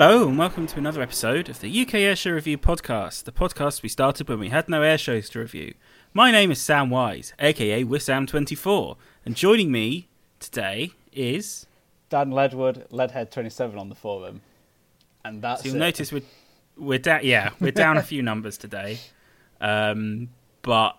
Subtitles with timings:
[0.00, 3.88] Hello, and welcome to another episode of the UK Airshow Review podcast, the podcast we
[3.88, 5.74] started when we had no air shows to review.
[6.14, 8.96] My name is Sam Wise, aka Wissam24,
[9.26, 11.66] and joining me today is.
[12.10, 14.42] Dan Ledwood, Leadhead27 on the forum.
[15.24, 15.80] And that's So you'll it.
[15.80, 16.22] notice we're,
[16.76, 19.00] we're down, yeah, we're down a few numbers today.
[19.60, 20.28] Um,
[20.62, 20.96] but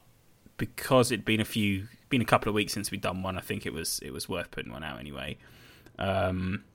[0.57, 3.41] because it'd been a few, been a couple of weeks since we'd done one, I
[3.41, 5.38] think it was it was worth putting one out anyway.
[5.97, 6.66] Um,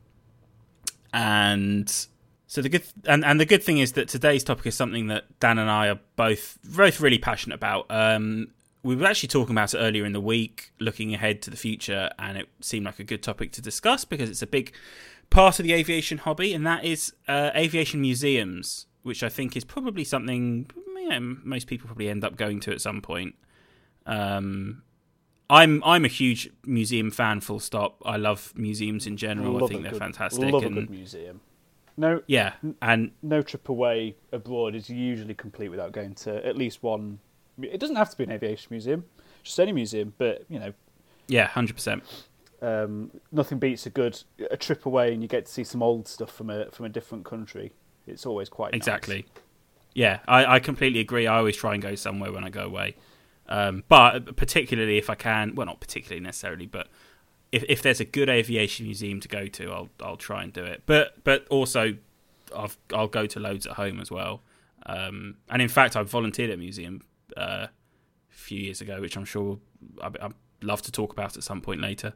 [1.12, 2.06] and
[2.54, 5.24] so the good and, and the good thing is that today's topic is something that
[5.40, 7.86] Dan and I are both both really passionate about.
[7.90, 8.52] Um,
[8.84, 12.10] we were actually talking about it earlier in the week, looking ahead to the future,
[12.16, 14.72] and it seemed like a good topic to discuss because it's a big
[15.30, 19.64] part of the aviation hobby, and that is uh, aviation museums, which I think is
[19.64, 23.34] probably something you know, most people probably end up going to at some point.
[24.06, 24.84] Um,
[25.50, 27.40] I'm I'm a huge museum fan.
[27.40, 28.00] Full stop.
[28.06, 29.56] I love museums in general.
[29.64, 30.52] I think they're good- fantastic.
[30.52, 31.40] Love and a good museum.
[31.96, 36.82] No, yeah, and no trip away abroad is usually complete without going to at least
[36.82, 37.20] one.
[37.62, 39.04] It doesn't have to be an aviation museum,
[39.44, 40.12] just any museum.
[40.18, 40.72] But you know,
[41.28, 42.02] yeah, hundred percent.
[42.62, 44.20] um, nothing beats a good
[44.50, 46.88] a trip away and you get to see some old stuff from a from a
[46.88, 47.72] different country.
[48.06, 48.78] It's always quite nice.
[48.78, 49.26] Exactly.
[49.94, 51.26] Yeah, I, I completely agree.
[51.28, 52.96] I always try and go somewhere when I go away,
[53.48, 55.54] um, but particularly if I can.
[55.54, 56.88] Well, not particularly necessarily, but
[57.54, 60.64] if if there's a good aviation museum to go to, I'll I'll try and do
[60.64, 60.82] it.
[60.86, 61.96] But but also,
[62.54, 64.42] I've, I'll go to loads at home as well.
[64.86, 67.02] Um, and in fact, I volunteered at a museum
[67.36, 67.70] uh, a
[68.30, 69.60] few years ago, which I'm sure
[70.02, 72.14] I, I'd love to talk about at some point later.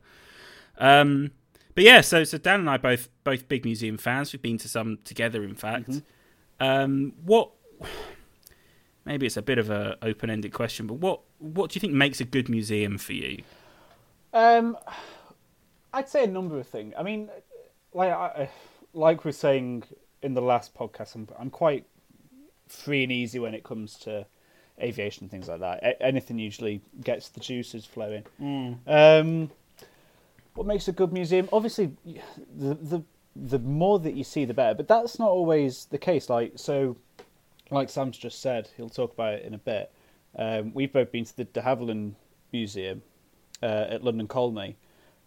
[0.76, 1.30] Um,
[1.76, 4.32] but yeah, so so Dan and I both both big museum fans.
[4.32, 6.02] We've been to some together, in fact.
[6.58, 7.52] Um, what?
[9.04, 11.92] Maybe it's a bit of a open ended question, but what what do you think
[11.92, 13.42] makes a good museum for you?
[14.32, 14.76] Um,
[15.92, 16.94] I'd say a number of things.
[16.98, 17.30] I mean,
[17.92, 18.50] like I,
[18.92, 19.84] like we are saying
[20.22, 21.86] in the last podcast, I'm I'm quite
[22.68, 24.26] free and easy when it comes to
[24.80, 25.82] aviation and things like that.
[25.82, 28.24] A- anything usually gets the juices flowing.
[28.86, 29.50] Um,
[30.54, 31.48] what makes a good museum?
[31.52, 31.92] Obviously,
[32.56, 33.02] the the
[33.36, 34.74] the more that you see, the better.
[34.74, 36.28] But that's not always the case.
[36.28, 36.96] Like so,
[37.70, 39.92] like Sam's just said, he'll talk about it in a bit.
[40.36, 42.14] Um, we've both been to the De Havilland
[42.52, 43.02] Museum
[43.62, 44.76] uh, at London Colney,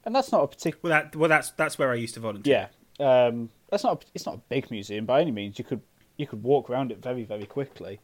[0.06, 0.80] and that's not a particular.
[0.84, 2.70] Well, that well that's that's where I used to volunteer.
[3.00, 4.04] Yeah, um, that's not.
[4.04, 5.58] A, it's not a big museum by any means.
[5.58, 5.82] You could
[6.18, 8.00] you could walk around it very very quickly.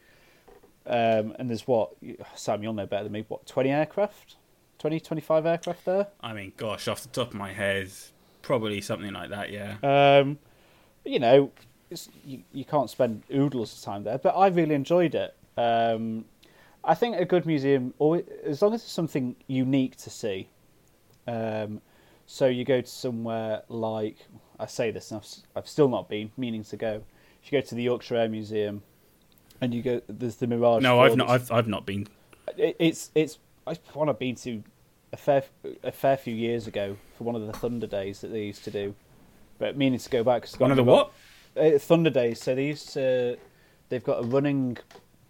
[0.86, 1.92] Um, and there's what
[2.34, 3.24] Sam, you'll know better than me.
[3.28, 4.36] What twenty aircraft,
[4.78, 6.06] 20, 25 aircraft there.
[6.20, 7.90] I mean, gosh, off the top of my head,
[8.42, 9.50] probably something like that.
[9.50, 9.76] Yeah.
[9.82, 10.38] Um,
[11.04, 11.50] you know,
[11.90, 15.36] it's, you, you can't spend oodles of time there, but I really enjoyed it.
[15.56, 16.24] Um,
[16.84, 20.48] I think a good museum, always, as long as it's something unique to see.
[21.26, 21.80] Um,
[22.30, 24.16] so you go to somewhere like
[24.60, 27.02] I say this, and I've, I've still not been meaning to go.
[27.42, 28.82] If you go to the Yorkshire Air Museum,
[29.62, 30.82] and you go, there's the Mirage.
[30.82, 31.30] no, I've not.
[31.30, 32.06] I've I've not been.
[32.58, 34.62] It, it's it's it's one I've been to
[35.12, 35.42] a fair
[35.82, 38.70] a fair few years ago for one of the Thunder Days that they used to
[38.70, 38.94] do,
[39.58, 40.42] but meaning to go back.
[40.42, 41.12] 'cause One of the what?
[41.56, 42.42] Uh, Thunder Days.
[42.42, 43.38] So they used to.
[43.88, 44.76] They've got a running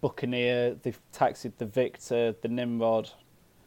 [0.01, 0.75] Buccaneer.
[0.83, 3.09] They've taxied the Victor, the Nimrod.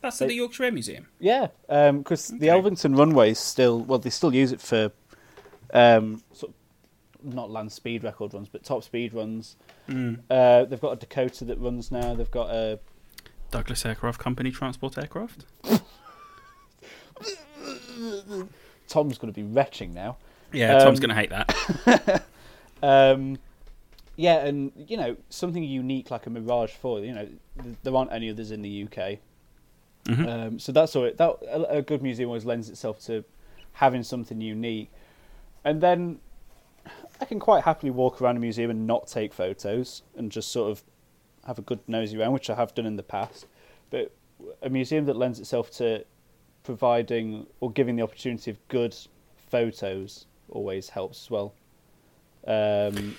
[0.03, 1.07] That's at the Yorkshire Air Museum.
[1.21, 2.71] Yeah, because the Okay.
[2.71, 3.81] Elvington is still.
[3.81, 4.91] Well, they still use it for,
[5.73, 6.53] um, sort
[7.25, 9.57] of, not land speed record runs, but top speed runs.
[9.89, 12.15] Uh, they've got a Dakota that runs now.
[12.15, 12.81] They've got a
[13.51, 15.45] Douglas Aircraft Company transport aircraft.
[18.89, 20.17] Tom's going to be retching now.
[20.53, 22.25] Yeah, Tom's Um, going to hate that.
[22.85, 23.39] Um,
[24.17, 26.99] yeah, and you know something unique like a Mirage Four.
[26.99, 27.29] You know,
[27.63, 29.21] th- there aren't any others in the UK.
[30.05, 30.29] Mhm.
[30.29, 31.05] Um, so that's all.
[31.05, 33.25] It, that a, a good museum always lends itself to
[33.75, 34.91] having something unique,
[35.65, 36.19] and then
[37.21, 40.71] I can quite happily walk around a museum and not take photos and just sort
[40.73, 40.83] of
[41.47, 43.47] have a good nosy around, which I have done in the past.
[43.91, 44.13] But
[44.61, 46.05] a museum that lends itself to
[46.65, 48.97] providing or giving the opportunity of good
[49.51, 51.55] photos always helps as well.
[52.47, 53.17] Um,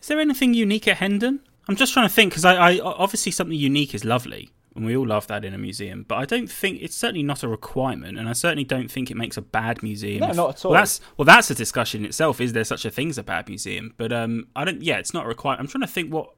[0.00, 1.40] Is there anything unique at Hendon?
[1.68, 4.96] I'm just trying to think because I, I obviously something unique is lovely, and we
[4.96, 6.04] all love that in a museum.
[6.06, 9.16] But I don't think it's certainly not a requirement, and I certainly don't think it
[9.16, 10.20] makes a bad museum.
[10.20, 10.70] No, if- not at all.
[10.72, 12.40] Well, that's well, that's a discussion in itself.
[12.40, 13.94] Is there such a thing as a bad museum?
[13.96, 14.82] But um, I don't.
[14.82, 15.60] Yeah, it's not a requirement.
[15.60, 16.30] I'm trying to think what,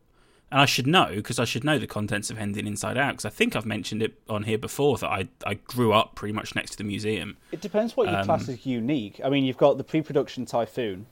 [0.50, 3.24] and I should know because I should know the contents of Hendon inside out because
[3.24, 6.54] I think I've mentioned it on here before that I I grew up pretty much
[6.54, 7.36] next to the museum.
[7.52, 9.20] It depends what your Um, class is unique.
[9.24, 11.06] I mean, you've got the pre-production Typhoon,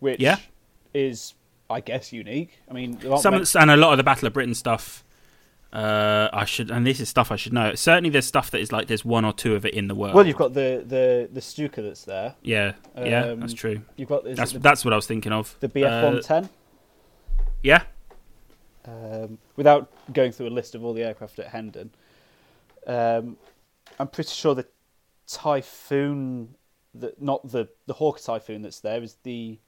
[0.00, 0.36] which Yeah.
[0.94, 1.34] is,
[1.68, 2.58] I guess, unique.
[2.70, 5.02] I mean, Some many- and a lot of the Battle of Britain stuff.
[5.72, 7.74] Uh, I should, and this is stuff I should know.
[7.74, 10.14] Certainly, there's stuff that is like there's one or two of it in the world.
[10.14, 12.34] Well, you've got the the the Stuka that's there.
[12.42, 13.82] yeah, yeah, Um, that's true.
[13.96, 15.54] You've got That's the, that's what I was thinking of.
[15.60, 16.48] the BF one ten.
[17.62, 17.82] Yeah,
[18.86, 21.90] Um, without going through a list of all the aircraft at Hendon,
[22.86, 23.36] um,
[23.98, 24.66] I'm pretty sure the
[25.26, 26.54] Typhoon,
[26.94, 29.58] that not the the Hawker Typhoon that's there, is the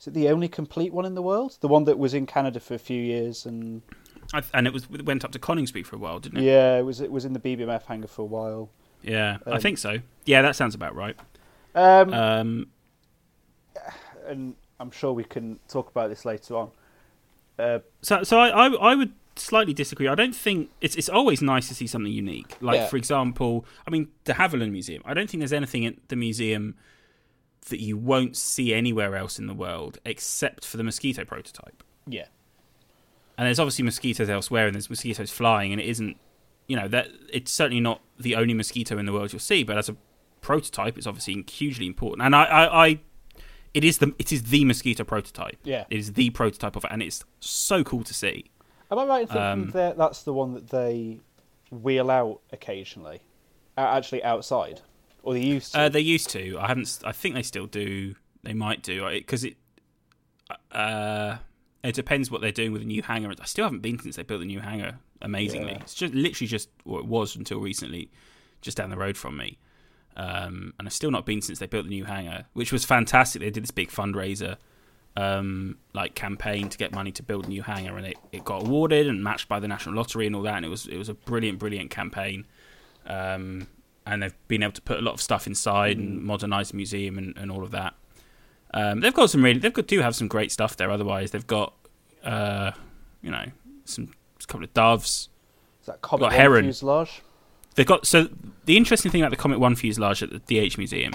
[0.00, 1.58] is it the only complete one in the world?
[1.60, 3.82] The one that was in Canada for a few years and
[4.54, 6.44] and it was it went up to Coningsby for a while, didn't it?
[6.44, 8.70] yeah, it was it was in the BBMF hangar for a while.
[9.02, 9.98] Yeah, I Um, think so.
[10.24, 11.16] Yeah, that sounds about right.
[11.74, 12.66] Um, Um,
[14.26, 16.70] and I'm sure we can talk about this later on.
[17.58, 20.08] Uh, so, so I, I, I would slightly disagree.
[20.08, 22.56] I don't think it's it's always nice to see something unique.
[22.60, 22.86] Like Yeah.
[22.88, 25.02] for example, I mean De Havilland Museum.
[25.04, 26.76] I don't think there's anything at the museum
[27.70, 31.82] that you won't see anywhere else in the world except for the mosquito prototype.
[32.06, 32.26] yeah,
[33.38, 36.16] And there's obviously mosquitoes elsewhere, and there's mosquitoes flying, and it isn't,
[36.66, 39.62] you know, that it's certainly not the only mosquito in the world you'll see.
[39.62, 39.96] But as a
[40.40, 42.22] prototype, it's obviously hugely important.
[42.22, 43.00] And I, I, I
[43.72, 45.56] it is the it is the mosquito prototype.
[45.62, 45.84] yeah.
[45.88, 48.46] It is the prototype of it, and it's so cool to see.
[48.90, 51.20] Am I right in thinking Um, that that's the one that they
[51.70, 53.20] wheel out occasionally,
[53.76, 54.80] actually outside,
[55.22, 55.80] or they used to?
[55.80, 56.58] Uh, they used to.
[56.58, 56.98] I haven't.
[57.04, 58.16] I think they still do.
[58.42, 59.56] They might do because it.
[60.72, 61.36] Uh,
[61.84, 63.32] it depends what they're doing with the new hangar.
[63.40, 64.98] I still haven't been since they built the new hangar.
[65.22, 65.78] Amazingly, Yeah.
[65.80, 68.10] it's just literally just well, it was until recently,
[68.60, 69.58] just down the road from me.
[70.16, 73.40] Um, and I've still not been since they built the new hangar, which was fantastic.
[73.40, 74.56] They did this big fundraiser,
[75.16, 78.62] um, like campaign to get money to build a new hangar, and it, it got
[78.66, 80.56] awarded and matched by the national lottery and all that.
[80.56, 82.46] And it was it was a brilliant, brilliant campaign.
[83.06, 83.68] Um,
[84.06, 87.18] and they've been able to put a lot of stuff inside and modernise the museum
[87.18, 87.94] and, and all of that.
[88.74, 90.90] Um, they've got some really, they've got do have some great stuff there.
[90.90, 91.72] Otherwise, they've got,
[92.24, 92.72] uh,
[93.22, 93.46] you know,
[93.84, 94.12] some
[94.42, 95.28] a couple of doves.
[95.80, 96.64] Is that Comet got One heron.
[96.64, 97.22] fuselage?
[97.74, 98.28] They've got so
[98.66, 101.12] the interesting thing about the Comet One fuselage at the DH Museum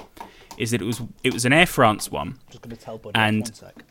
[0.58, 2.40] is that it was it was an Air France one.
[2.50, 3.84] Just going to tell Buddy And- one sec.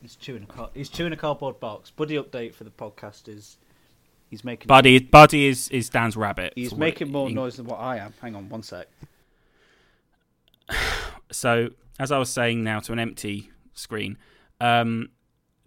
[0.00, 1.90] He's chewing a car- he's chewing a cardboard box.
[1.90, 3.56] Buddy update for the podcast is
[4.30, 6.52] he's making Buddy, Buddy is is Dan's rabbit.
[6.56, 8.12] he's making more in- noise than what I am.
[8.20, 8.88] Hang on one sec.
[11.30, 11.68] so
[12.02, 14.18] as I was saying now to an empty screen,
[14.60, 15.10] um,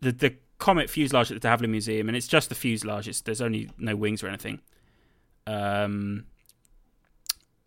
[0.02, 3.08] the the Comet fuselage at the De Havilland Museum, and it's just the fuselage.
[3.08, 4.60] It's, there's only no wings or anything.
[5.48, 6.26] Um,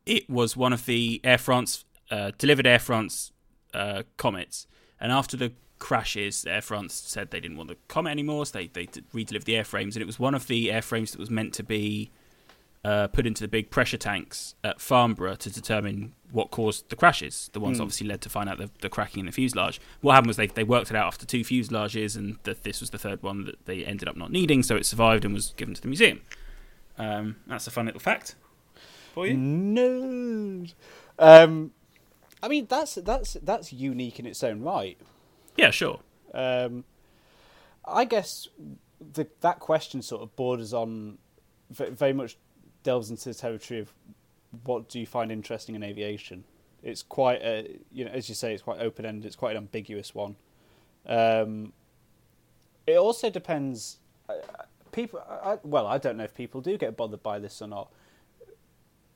[0.04, 3.32] it was one of the Air France uh, delivered Air France
[3.72, 4.66] uh, comets,
[5.00, 8.66] and after the crashes, Air France said they didn't want the Comet anymore, so they
[8.66, 11.62] they redelivered the airframes, and it was one of the airframes that was meant to
[11.62, 12.10] be
[12.84, 17.50] uh, put into the big pressure tanks at Farnborough to determine what caused the crashes.
[17.52, 17.82] The ones Hmm.
[17.82, 19.80] obviously led to find out the, the cracking in the fuselage.
[20.00, 22.90] What happened was they they worked it out after two fuselages, and that this was
[22.90, 25.74] the third one that they ended up not needing, so it survived and was given
[25.74, 26.20] to the museum.
[26.98, 28.34] Um, that's a fun little fact
[29.14, 29.34] for you.
[29.36, 30.66] No.
[31.18, 31.72] Um,
[32.42, 34.98] I mean that's that's that's unique in its own right.
[35.56, 36.00] Yeah, sure.
[36.34, 36.84] Um,
[37.84, 38.48] I guess
[39.00, 41.18] the, that question sort of borders on
[41.70, 42.36] very much
[42.82, 43.92] delves into the territory of
[44.64, 46.44] what do you find interesting in aviation.
[46.82, 49.26] It's quite a you know as you say it's quite open ended.
[49.26, 50.36] It's quite an ambiguous one.
[51.06, 51.72] Um,
[52.86, 53.98] it also depends.
[54.28, 54.34] uh,
[54.90, 57.92] People, I, well, I don't know if people do get bothered by this or not.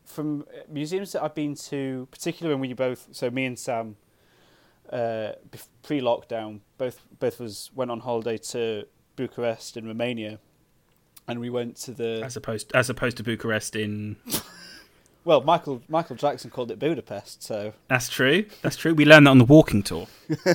[0.05, 3.97] From museums that I've been to, particularly when we both, so me and Sam,
[4.91, 5.33] uh,
[5.83, 8.87] pre-lockdown, both both us went on holiday to
[9.17, 10.39] Bucharest in Romania,
[11.29, 14.17] and we went to the As opposed as opposed to Bucharest in
[15.25, 18.45] well, Michael Michael Jackson called it Budapest, so That's true.
[18.62, 18.95] That's true.
[18.95, 20.07] We learned that on the walking tour.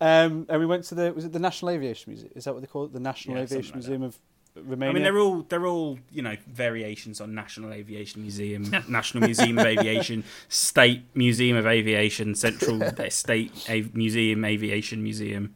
[0.00, 2.32] um, and we went to the was it the National Aviation Museum?
[2.34, 2.92] Is that what they call it?
[2.92, 4.18] The National Yeah, Aviation like Museum of
[4.54, 4.90] Romania.
[4.90, 9.58] I mean, they're all they're all you know variations on National Aviation Museum, National Museum
[9.58, 12.80] of Aviation, State Museum of Aviation, Central
[13.10, 15.54] State A- Museum Aviation Museum.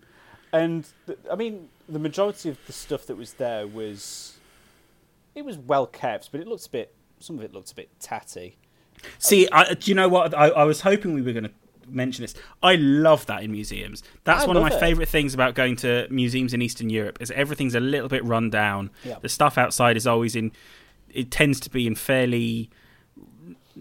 [0.52, 0.86] And
[1.30, 4.38] I mean, the majority of the stuff that was there was
[5.35, 6.94] it was well kept, but it looked a bit.
[7.18, 8.56] Some of it looked a bit tatty.
[9.18, 10.35] See, I, do you know what?
[10.35, 11.52] I, I was hoping we were going to
[11.88, 12.35] mention this.
[12.62, 14.02] I love that in museums.
[14.25, 14.80] That's I one of my it.
[14.80, 18.50] favourite things about going to museums in Eastern Europe is everything's a little bit run
[18.50, 18.90] down.
[19.04, 19.16] Yeah.
[19.20, 20.52] The stuff outside is always in.
[21.09, 22.70] It tends to be in fairly.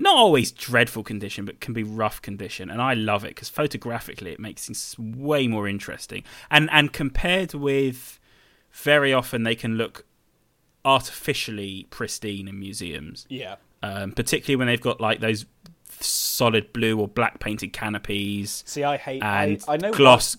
[0.02, 4.32] Not always dreadful condition, but can be rough condition, and I love it because photographically
[4.32, 6.24] it makes things way more interesting.
[6.50, 8.18] And and compared with,
[8.72, 10.06] very often they can look
[10.86, 13.56] artificially pristine in museums Yeah.
[13.84, 15.46] um, particularly when they've got like those
[16.00, 19.22] solid blue or black painted canopies See, I hate.
[19.22, 20.38] and I, I know gloss.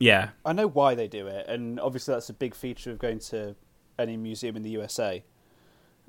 [0.00, 3.18] Yeah, I know why they do it, and obviously that's a big feature of going
[3.30, 3.54] to
[3.98, 5.24] any museum in the USA.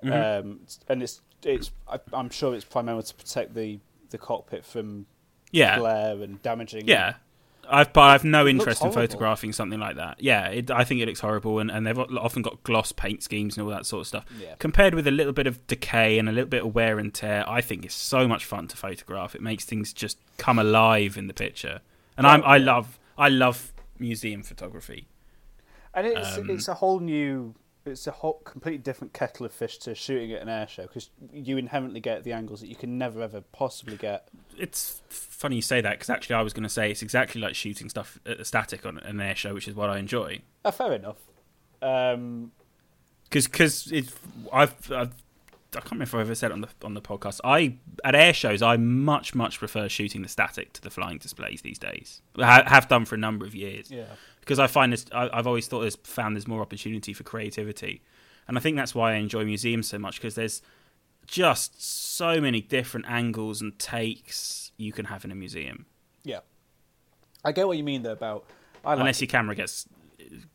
[0.03, 0.39] Mhm.
[0.39, 3.79] Um, and it's it's I, I'm sure it's primarily to protect the
[4.09, 5.05] the cockpit from
[5.51, 6.87] yeah, glare and damaging.
[6.87, 7.15] yeah.
[7.71, 10.19] I've but I've no It interest in photographing something like that.
[10.19, 13.57] Yeah, it, I think it looks horrible, and, and they've often got gloss paint schemes
[13.57, 14.25] and all that sort of stuff.
[14.41, 14.55] Yeah.
[14.57, 17.47] Compared with a little bit of decay and a little bit of wear and tear,
[17.47, 19.35] I think it's so much fun to photograph.
[19.35, 21.81] It makes things just come alive in the picture,
[22.17, 22.65] and I'm, I Yeah.
[22.65, 25.07] love I love museum photography.
[25.93, 27.53] And it's Um, it's a whole new,
[27.85, 31.09] it's a whole completely different kettle of fish to shooting at an air show because
[31.33, 34.27] you inherently get the angles that you can never ever possibly get.
[34.57, 37.55] It's funny you say that because actually I was going to say it's exactly like
[37.55, 40.41] shooting stuff at the static on an air show, which is what I enjoy.
[40.63, 41.17] Uh, fair enough.
[41.81, 42.51] Um,
[43.23, 44.13] because because it's
[44.51, 45.13] I've, I've
[45.75, 47.41] I can't remember if I ever said it on the on the podcast.
[47.43, 51.61] I at air shows I much much prefer shooting the static to the flying displays
[51.61, 52.21] these days.
[52.37, 54.05] I have done for a number of years yeah.
[54.49, 55.05] Because I find this.
[55.11, 58.01] I, I've always thought there's found there's more opportunity for creativity,
[58.47, 60.63] and I think that's why I enjoy museums so much because there's
[61.27, 65.85] just so many different angles and takes you can have in a museum.
[66.23, 66.39] Yeah.
[67.45, 68.45] I get what you mean though about.
[68.83, 69.87] Like Unless your camera gets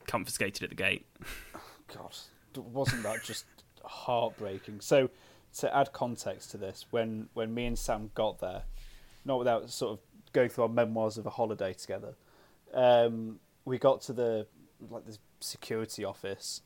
[0.09, 1.07] confiscated at the gate.
[1.95, 2.17] God,
[2.57, 3.45] wasn't that just
[3.85, 4.81] heartbreaking?
[4.81, 5.09] So,
[5.59, 8.65] to add context to this, when when me and Sam got there,
[9.25, 9.99] not without sort of
[10.33, 12.17] going through our memoirs of a holiday together,
[12.73, 14.47] um, we got to the
[14.91, 16.61] like the security office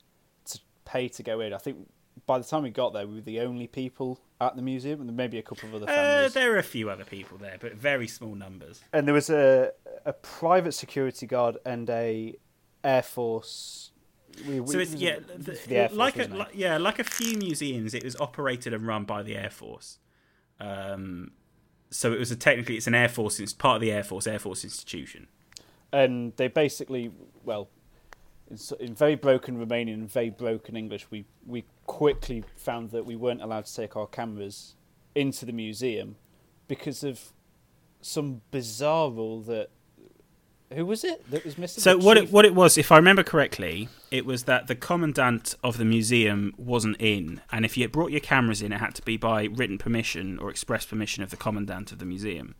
[0.46, 1.52] to pay to go in.
[1.52, 1.88] I think
[2.26, 5.08] by the time we got there, we were the only people at the museum, and
[5.08, 6.34] there maybe a couple of other Uh, families.
[6.34, 8.80] there are a few other people there, but very small numbers.
[8.92, 9.72] and there was a
[10.04, 12.34] a private security guard and a
[12.84, 13.90] Air Force.
[14.46, 17.04] We, we, So it's yeah, the, the Air Force, like a like, yeah, like a
[17.04, 19.98] few museums, it was operated and run by the Air Force.
[20.60, 21.32] Um,
[21.90, 24.26] so it was a technically it's an Air Force, it's part of the Air Force,
[24.26, 25.28] Air Force institution.
[25.92, 27.10] And they basically,
[27.44, 27.68] well,
[28.50, 33.16] in, in very broken Romanian and very broken English, we we quickly found that we
[33.16, 34.74] weren't allowed to take our cameras
[35.14, 36.16] into the museum
[36.66, 37.32] because of
[38.00, 39.70] some bizarre rule that.
[40.74, 41.80] Who was it that was missing?
[41.80, 45.54] So what it what it was, if I remember correctly, it was that the commandant
[45.64, 49.02] of the museum wasn't in, and if you brought your cameras in, it had to
[49.02, 52.54] be by written permission or express permission of the commandant of the museum.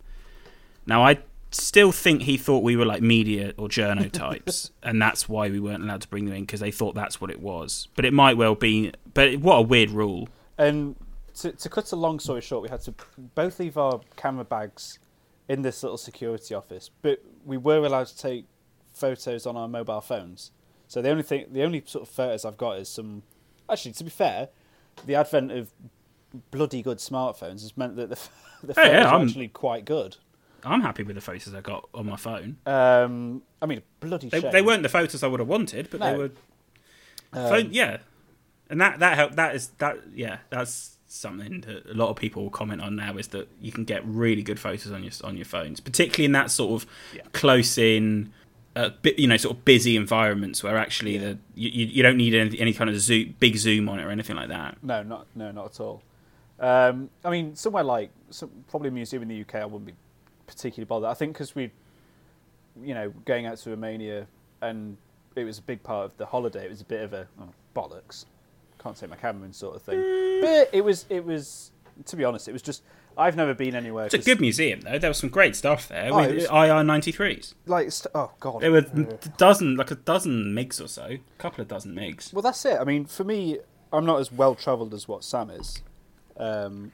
[0.87, 1.19] Now I
[1.51, 5.59] still think he thought we were like media or journo types, and that's why we
[5.59, 7.87] weren't allowed to bring them in because they thought that's what it was.
[7.95, 8.91] But it might well be.
[9.13, 10.29] But what a weird rule.
[10.57, 10.95] And
[11.35, 12.93] to, to cut a long story short, we had to
[13.35, 14.99] both leave our camera bags
[15.47, 18.45] in this little security office, but we were allowed to take
[18.93, 20.51] photos on our mobile phones.
[20.87, 23.23] So the only thing, the only sort of photos I've got is some.
[23.69, 24.49] Actually, to be fair,
[25.05, 25.71] the advent of
[26.51, 28.15] bloody good smartphones has meant that the
[28.63, 30.17] the Hey, photos yeah, are I'm- actually quite good.
[30.65, 32.57] I'm happy with the photos I got on my phone.
[32.65, 34.51] Um, I mean, bloody They, shame.
[34.51, 36.31] they weren't the photos I would have wanted, but they were
[37.33, 37.97] Um, phone, yeah,
[38.69, 42.43] and that that help that is that yeah that's something that a lot of people
[42.43, 45.35] will comment on now is that you can get really good photos on your on
[45.37, 47.21] your phones, particularly in that sort of Yeah.
[47.33, 48.31] close in.
[48.75, 51.21] Uh, you know, sort of busy environments where actually Yeah.
[51.21, 54.05] the you, you you don't need any, any kind of zoom, big zoom on it
[54.05, 54.77] or anything like that.
[54.83, 56.03] No, not no, not at all.
[56.59, 59.93] Um, I mean, somewhere like some, probably a museum in the UK, I wouldn't be
[60.49, 61.09] particularly bothered.
[61.09, 61.71] I think because we,
[62.81, 64.27] you know, going out to Romania
[64.61, 64.97] and
[65.35, 66.65] it was a big part of the holiday.
[66.65, 68.25] It was a bit of a oh, bollocks.
[68.81, 69.99] Can't take my camera in sort of thing.
[70.41, 71.71] But it was it was
[72.05, 72.83] to be honest, it was just
[73.17, 74.05] I've never been anywhere.
[74.05, 74.97] It's a good museum though.
[74.97, 76.09] There was some great stuff there.
[76.11, 77.55] Oh, with IAR ninety threes.
[77.65, 78.61] like st- oh god.
[78.61, 82.33] There were a dozen, like a dozen migs or so, a couple of dozen migs.
[82.33, 82.79] Well, that's it.
[82.79, 83.59] I mean, for me,
[83.91, 85.81] I'm not as well travelled as what Sam is,
[86.37, 86.93] um,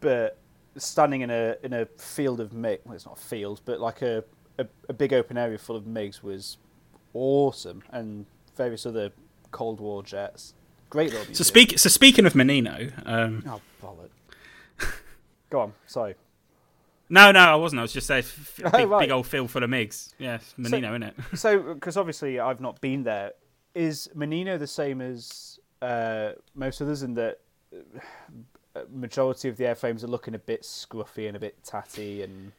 [0.00, 0.38] but
[0.78, 4.02] standing in a in a field of MiG, well, it's not a field, but like
[4.02, 4.24] a,
[4.58, 6.58] a a big open area full of MiGs was
[7.14, 9.10] awesome, and various other
[9.50, 10.54] Cold War jets.
[10.90, 11.34] Great little.
[11.34, 11.78] So speak.
[11.78, 14.10] So speaking of Monino, um, Oh bollock.
[15.50, 15.72] Go on.
[15.86, 16.14] Sorry.
[17.10, 17.78] no, no, I wasn't.
[17.80, 19.00] I was just saying, f- Oh, big, right.
[19.00, 20.12] big old field full of migs.
[20.18, 21.14] Yeah, Monino, isn't it?
[21.36, 23.32] So, because obviously I've not been there,
[23.74, 27.38] is Monino the same as uh, most others in that
[28.92, 32.52] majority of the airframes are looking a bit scruffy and a bit tatty and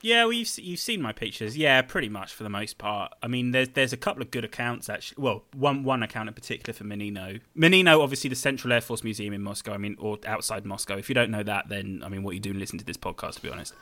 [0.00, 1.56] Yeah, well, you've you've seen my pictures.
[1.56, 3.12] Yeah, pretty much for the most part.
[3.22, 5.22] I mean, there's there's a couple of good accounts actually.
[5.22, 7.40] Well, one one account in particular for Monino.
[7.56, 9.72] Monino, obviously, the Central Air Force Museum in Moscow.
[9.72, 10.96] I mean, or outside Moscow.
[10.96, 12.96] If you don't know that, then I mean, what are you doing listening to this
[12.96, 13.34] podcast?
[13.36, 13.74] To be honest,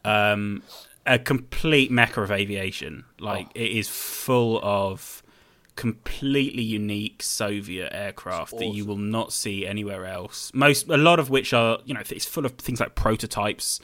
[0.04, 0.62] um,
[1.06, 3.04] a complete mecca of aviation.
[3.20, 3.52] Like Oh.
[3.54, 5.22] it is full of
[5.80, 10.50] completely unique Soviet aircraft that you will not see anywhere else.
[10.52, 13.80] Most, a lot of which are, you know, it's full of things like prototypes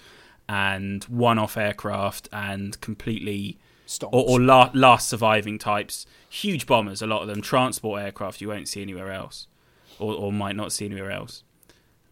[0.46, 4.10] and one-off aircraft and completely Stonks.
[4.12, 6.04] or, or la- last surviving types.
[6.28, 7.40] Huge bombers, a lot of them.
[7.40, 9.46] Transport aircraft you won't see anywhere else,
[9.98, 11.44] or, or might not see anywhere else.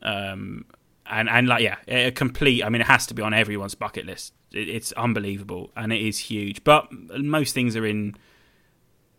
[0.00, 0.64] Um,
[1.04, 2.64] and and like yeah, a complete.
[2.64, 4.32] I mean, it has to be on everyone's bucket list.
[4.50, 6.64] It, it's unbelievable, and it is huge.
[6.64, 6.88] But
[7.18, 8.16] most things are in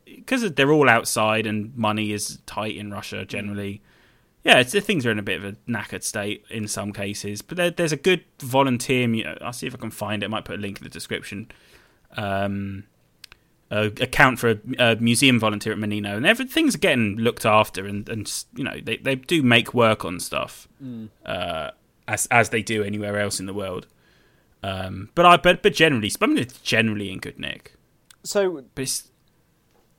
[0.06, 3.82] because they're all outside, and money is tight in Russia generally.
[4.44, 7.42] Yeah, it's, the things are in a bit of a knackered state in some cases,
[7.42, 9.38] but there, there's a good volunteer.
[9.42, 10.28] I'll see if I can find it.
[10.28, 11.52] I might put a link in the description.
[12.16, 12.84] Um,
[13.72, 18.08] a account for a, a museum volunteer at Monino, and everything's getting looked after, and,
[18.08, 20.68] and you know they, they do make work on stuff
[21.26, 21.72] uh,
[22.08, 23.88] as as they do anywhere else in the world.
[24.62, 27.74] Um, but I but but generally, I mean, it's generally in good nick.
[28.24, 29.10] So But it's,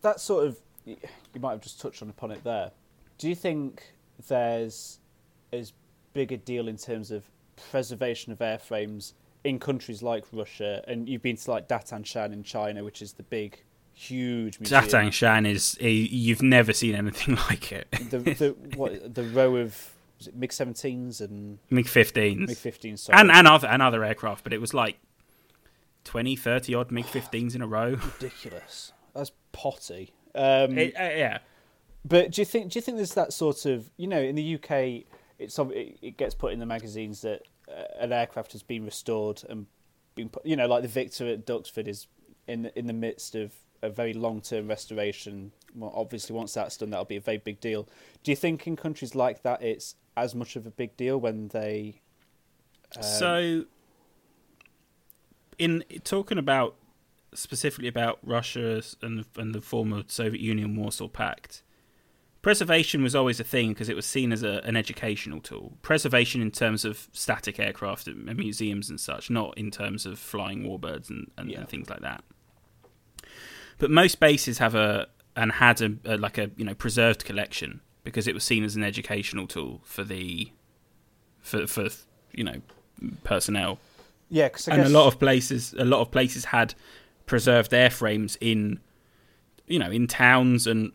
[0.02, 0.96] that sort of you
[1.40, 2.70] might have just touched on upon it there.
[3.18, 3.94] Do you think
[4.28, 5.00] there's
[5.52, 5.72] as
[6.12, 7.24] big a deal in terms of
[7.70, 9.12] preservation of airframes
[9.44, 13.22] in countries like Russia, and you've been to like Datangshan in China, which is the
[13.22, 13.62] big,
[13.94, 14.84] huge museum.
[14.84, 17.90] Datangshan is a, you've never seen anything like it.
[18.10, 22.98] the, the what the row of was it MiG 17s and MiG 15s MiG 15s,
[23.00, 23.18] sorry.
[23.18, 24.98] and and other and other aircraft, but it was like
[26.04, 27.96] 20, 30 odd MiG 15s in a row.
[28.20, 28.92] ridiculous.
[29.16, 30.12] That's potty.
[30.34, 31.38] Um, It- uh, yeah,
[32.04, 34.54] But do you think do you think there's that sort of you know in the
[34.54, 35.04] UK
[35.38, 39.42] it's it, it gets put in the magazines that uh, an aircraft has been restored
[39.48, 39.66] and
[40.14, 42.06] been put, you know like the Victor at Duxford is
[42.46, 45.52] in the, in the midst of a very long term restoration.
[45.74, 47.88] Well, obviously once that's done that'll be a very big deal.
[48.22, 51.48] Do you think in countries like that it's as much of a big deal when
[51.48, 52.00] they
[52.96, 53.64] um, so
[55.58, 56.76] in talking about
[57.36, 61.62] specifically about Russia and and the former Soviet Union Warsaw Pact,
[62.42, 65.76] preservation was always a thing because it was seen as a, an educational tool.
[65.82, 70.62] Preservation in terms of static aircraft and museums and such, not in terms of flying
[70.62, 71.60] warbirds and, and, Yeah.
[71.60, 72.22] and things like that.
[73.78, 77.80] But most bases have a and had a, a like a you know preserved collection
[78.04, 80.50] because it was seen as an educational tool for the
[81.40, 81.88] for for
[82.32, 82.62] you know
[83.24, 83.78] personnel
[84.30, 86.74] yeah because and a lot of places a lot of places had
[87.26, 88.80] preserved airframes in
[89.66, 90.92] you know in towns and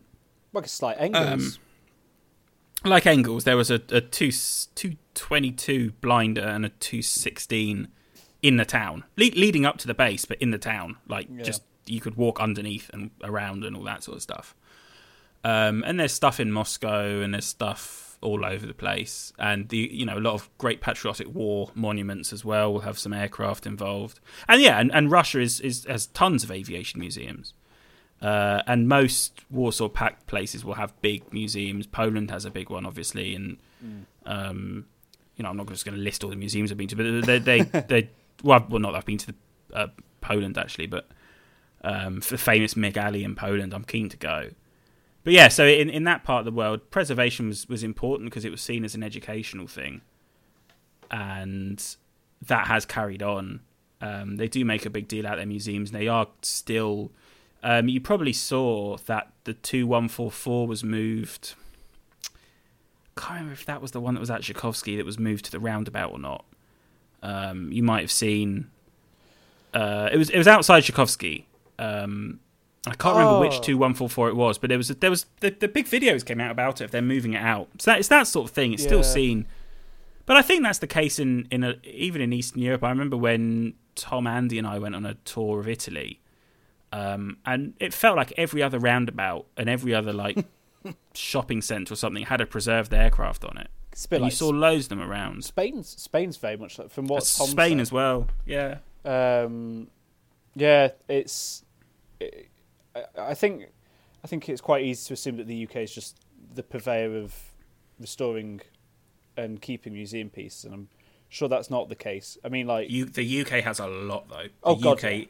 [0.52, 1.58] like a slight Engels.
[2.84, 4.30] um, like Engels, there was a, a two
[4.74, 7.88] two twenty two blinder and a two sixteen
[8.42, 11.42] in the town le- leading up to the base but in the town like Yeah.
[11.44, 14.54] just you could walk underneath and around and all that sort of stuff
[15.44, 19.90] um, and there's stuff in Moscow and there's stuff all over the place and the
[19.92, 23.66] you know a lot of great patriotic war monuments as well will have some aircraft
[23.66, 27.52] involved and yeah and, and Russia is, is has tons of aviation museums
[28.22, 31.88] uh, and most Warsaw Pact places will have big museums.
[31.88, 33.58] Poland has a big one, obviously, and
[34.24, 34.86] um,
[35.36, 37.26] you know I'm not just going to list all the museums I've been to, but
[37.26, 38.10] they they they
[38.44, 39.34] well, well not that I've been to the,
[39.72, 39.86] uh,
[40.20, 41.08] Poland actually, but
[41.82, 44.50] um, for the famous MiG Alley in Poland, I'm keen to go.
[45.24, 48.44] But yeah, so in in that part of the world, preservation was was important because
[48.44, 50.00] it was seen as an educational thing,
[51.10, 51.82] and
[52.46, 53.60] that has carried on.
[54.00, 55.90] Um, they do make a big deal out of their museums.
[55.90, 57.12] And they are still.
[57.62, 61.54] Um, you probably saw that the two one four four was moved.
[63.16, 65.44] I can't remember if that was the one that was at Zhukovsky that was moved
[65.44, 66.44] to the roundabout or not.
[67.22, 68.70] Um, you might have seen.
[69.72, 71.44] Uh, it was it was outside Zhukovsky.
[71.78, 72.40] Um,
[72.86, 73.60] I can't remember which Oh.
[73.60, 76.24] two one four four it was, but there was there was the, the big videos
[76.24, 76.84] came out about it.
[76.84, 78.72] If they're moving it out, so that, it's that sort of thing.
[78.72, 79.46] It's still seen,
[80.26, 82.82] but I think that's the case in in a, even in Eastern Europe.
[82.82, 86.18] I remember when Tom, Andy, and I went on a tour of Italy,
[86.92, 90.44] um, and it felt like every other roundabout and every other like
[91.14, 93.68] shopping centre or something had a preserved aircraft on it.
[93.92, 95.44] It's a bit And like you saw loads of them around.
[95.44, 97.80] Spain's Spain's very much like from what Tom Spain said.
[97.80, 98.26] as well.
[98.44, 98.78] Yeah.
[99.04, 99.86] Um,
[100.56, 101.64] yeah, it's.
[102.18, 102.48] It,
[102.94, 103.66] I- I think,
[104.24, 106.18] I think it's quite easy to assume that the UK is just
[106.54, 107.34] the purveyor of
[107.98, 108.60] restoring
[109.36, 110.88] and keeping museum pieces, and I'm
[111.28, 112.36] sure that's not the case.
[112.44, 114.42] I mean, like, You, the UK has a lot though.
[114.44, 115.28] The Oh, God, UK,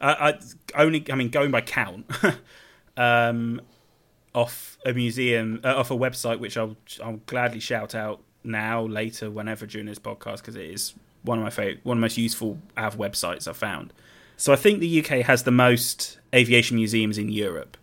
[0.00, 0.38] uh, I,
[0.82, 2.06] only I mean going by count,
[2.96, 3.60] um,
[4.34, 9.30] off a museum, uh, off a website which I'll I'll gladly shout out now, later,
[9.30, 12.16] whenever during this podcast because it is one of my favorite, one of the most
[12.16, 13.92] useful av websites I've found.
[14.40, 17.76] So I think the UK has the most aviation museums in Europe.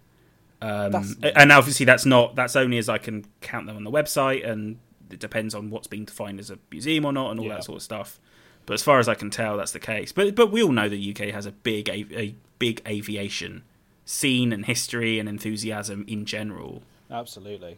[0.60, 4.43] Um, and obviously that's not that's only as I can count them on the website,
[4.50, 4.80] and
[5.12, 7.54] it depends on what's being defined as a museum or not, and all Yeah.
[7.56, 8.20] that sort of stuff.
[8.65, 10.12] But as far as I can tell, that's the case.
[10.12, 13.62] But but we all know the UK has a big a, a big aviation
[14.04, 16.82] scene and history and enthusiasm in general.
[17.12, 17.78] absolutely.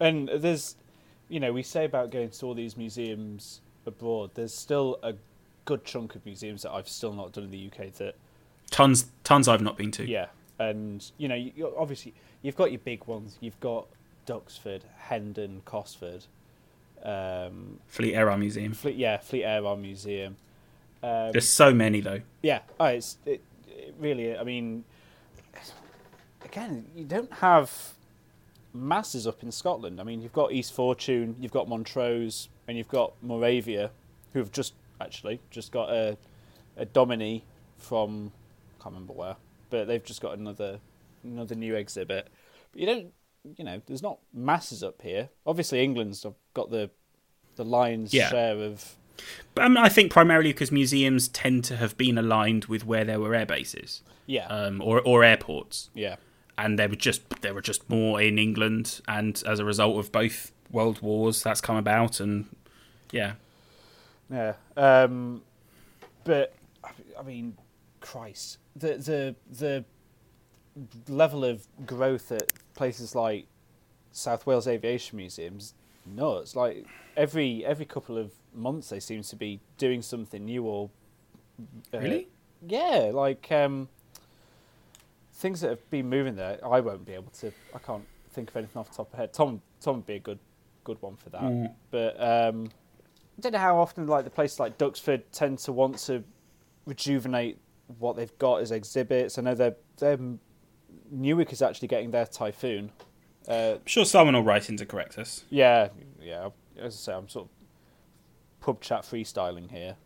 [0.00, 0.74] And there's,
[1.28, 4.30] you know, we say about going to all these museums abroad.
[4.34, 5.14] There's still a
[5.68, 8.14] good chunk of museums that I've still not done in the UK that
[8.70, 10.08] Tons, tons I've not been to.
[10.08, 10.26] Yeah,
[10.58, 13.36] and you know, you, obviously you've got your big ones.
[13.40, 13.86] You've got
[14.26, 16.24] Duxford, Hendon, Cosford,
[17.02, 18.72] um, Fleet Air Arm Museum.
[18.72, 20.36] Fleet, yeah, Fleet Air Arm Museum.
[21.02, 22.22] Um, There's so many though.
[22.42, 24.36] yeah, oh, it's it, it really.
[24.36, 24.84] I mean,
[26.42, 27.70] again, you don't have
[28.72, 30.00] masses up in Scotland.
[30.00, 33.90] I mean, you've got East Fortune, you've got Montrose, and you've got Morayvia,
[34.32, 35.40] who have just actually.
[35.50, 36.16] Just got a
[36.76, 37.42] a Dominie
[37.76, 38.32] from
[38.78, 39.36] I can't remember where,
[39.70, 40.78] but they've just got another
[41.24, 42.28] another new exhibit.
[42.72, 43.12] But you don't,
[43.56, 45.28] you know, there's not masses up here.
[45.46, 46.90] Obviously, England's got the
[47.56, 48.28] the lion's Yeah.
[48.28, 48.94] share of
[49.54, 53.04] But I, mean, I think primarily because museums tend to have been aligned with where
[53.04, 54.02] there were air bases.
[54.26, 56.16] Yeah, um, or or airports, yeah,
[56.58, 60.12] and there were just there were just more in England, and as a result of
[60.12, 62.44] both world wars, that's come about, and
[63.10, 63.32] yeah,
[64.30, 64.54] Yeah.
[64.76, 65.42] Um,
[66.24, 66.54] but
[67.18, 67.56] I mean,
[68.00, 69.84] Christ, the the the
[71.08, 73.46] level of growth at places like
[74.12, 75.74] South Wales Aviation Museum's
[76.06, 76.54] nuts.
[76.54, 76.86] Like
[77.16, 80.90] every every couple of months, they seem to be doing something new or
[81.92, 82.28] uh, Really?
[82.66, 83.88] yeah, like um,
[85.32, 86.58] things that have been moving there.
[86.64, 87.52] I won't be able to.
[87.74, 89.32] I can't think of anything off the top of my head.
[89.32, 90.38] Tom Tom would be a good
[90.84, 91.42] good one for that.
[91.42, 91.72] Mm.
[91.90, 92.70] But um,
[93.40, 96.24] don't know how often like the places like Duxford tend to want to
[96.86, 97.58] rejuvenate
[97.98, 99.38] what they've got as exhibits.
[99.38, 100.18] I know they're, they're
[101.10, 102.90] Newark is actually getting their Typhoon.
[103.48, 105.44] Uh, I'm sure someone will write in to correct us.
[105.50, 105.88] yeah,
[106.20, 106.50] yeah.
[106.78, 107.50] As I say, I'm sort of
[108.60, 109.96] pub chat freestyling here.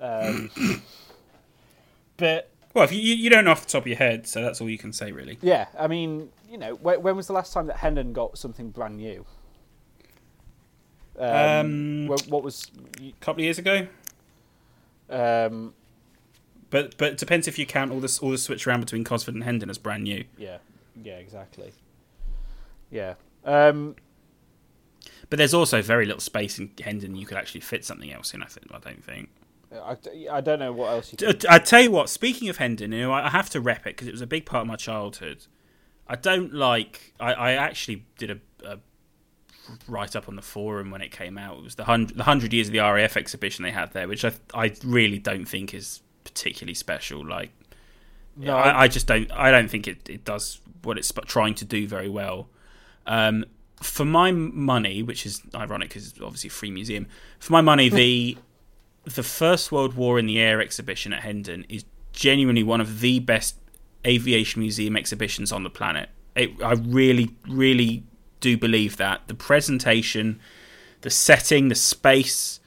[0.00, 0.50] Um,
[2.16, 4.42] but Well, if you, you you don't know off the top of your head, so
[4.42, 5.38] that's all you can say, really.
[5.42, 8.70] yeah, I mean, you know, when, when was the last time that Hendon got something
[8.70, 9.24] brand new?
[11.18, 12.70] Um, what, what was?
[13.00, 13.86] A couple of years ago,
[15.10, 15.74] Um,
[16.70, 19.34] but but it depends if you count all this all the switch around between Cosford
[19.34, 20.24] and Hendon as brand new.
[20.38, 20.58] yeah,
[21.02, 21.72] yeah, exactly.
[22.90, 23.14] Yeah.
[23.44, 23.96] Um,
[25.28, 28.42] But there's also very little space in Hendon you could actually fit something else in.
[28.42, 29.28] I think I don't think.
[29.74, 29.96] I,
[30.30, 32.10] I don't know what else you I I tell you what.
[32.10, 34.26] Speaking of Hendon, you know, I I have to rep it because it was a
[34.26, 35.46] big part of my childhood.
[36.06, 37.14] I don't like.
[37.20, 38.78] I, I actually did a, a
[39.88, 41.58] write up on the forum when it came out.
[41.58, 44.24] It was the hundred the hundred years of the RAF exhibition they had there, which
[44.24, 47.26] I I really don't think is particularly special.
[47.26, 47.50] Like,
[48.36, 49.30] No, I, I just don't.
[49.32, 52.48] I don't think it, it does what it's trying to do very well.
[53.06, 53.44] Um,
[53.82, 57.06] for my money, which is ironic because it's obviously a free museum.
[57.38, 58.38] For my money, the
[59.04, 63.18] the First World War in the Air exhibition at Hendon is genuinely one of the
[63.20, 63.56] best
[64.06, 66.08] aviation museum exhibitions on the planet.
[66.34, 68.04] It, I really, really
[68.42, 70.38] do believe that the presentation,
[71.00, 72.60] the setting, the space,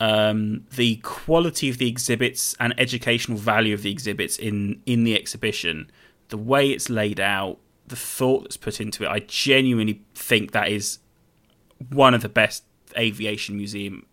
[0.00, 5.14] um, the quality of the exhibits and educational value of the exhibits in in the
[5.14, 5.90] exhibition,
[6.28, 10.68] the way it's laid out, the thought that's put into it, I genuinely think that
[10.68, 10.98] is
[11.90, 12.64] one of the best
[12.96, 14.06] aviation museum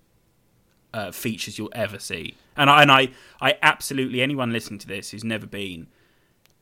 [0.94, 2.36] uh, features you'll ever see.
[2.58, 3.10] And I, and I,
[3.40, 5.88] I absolutely anyone listening to this who's never been,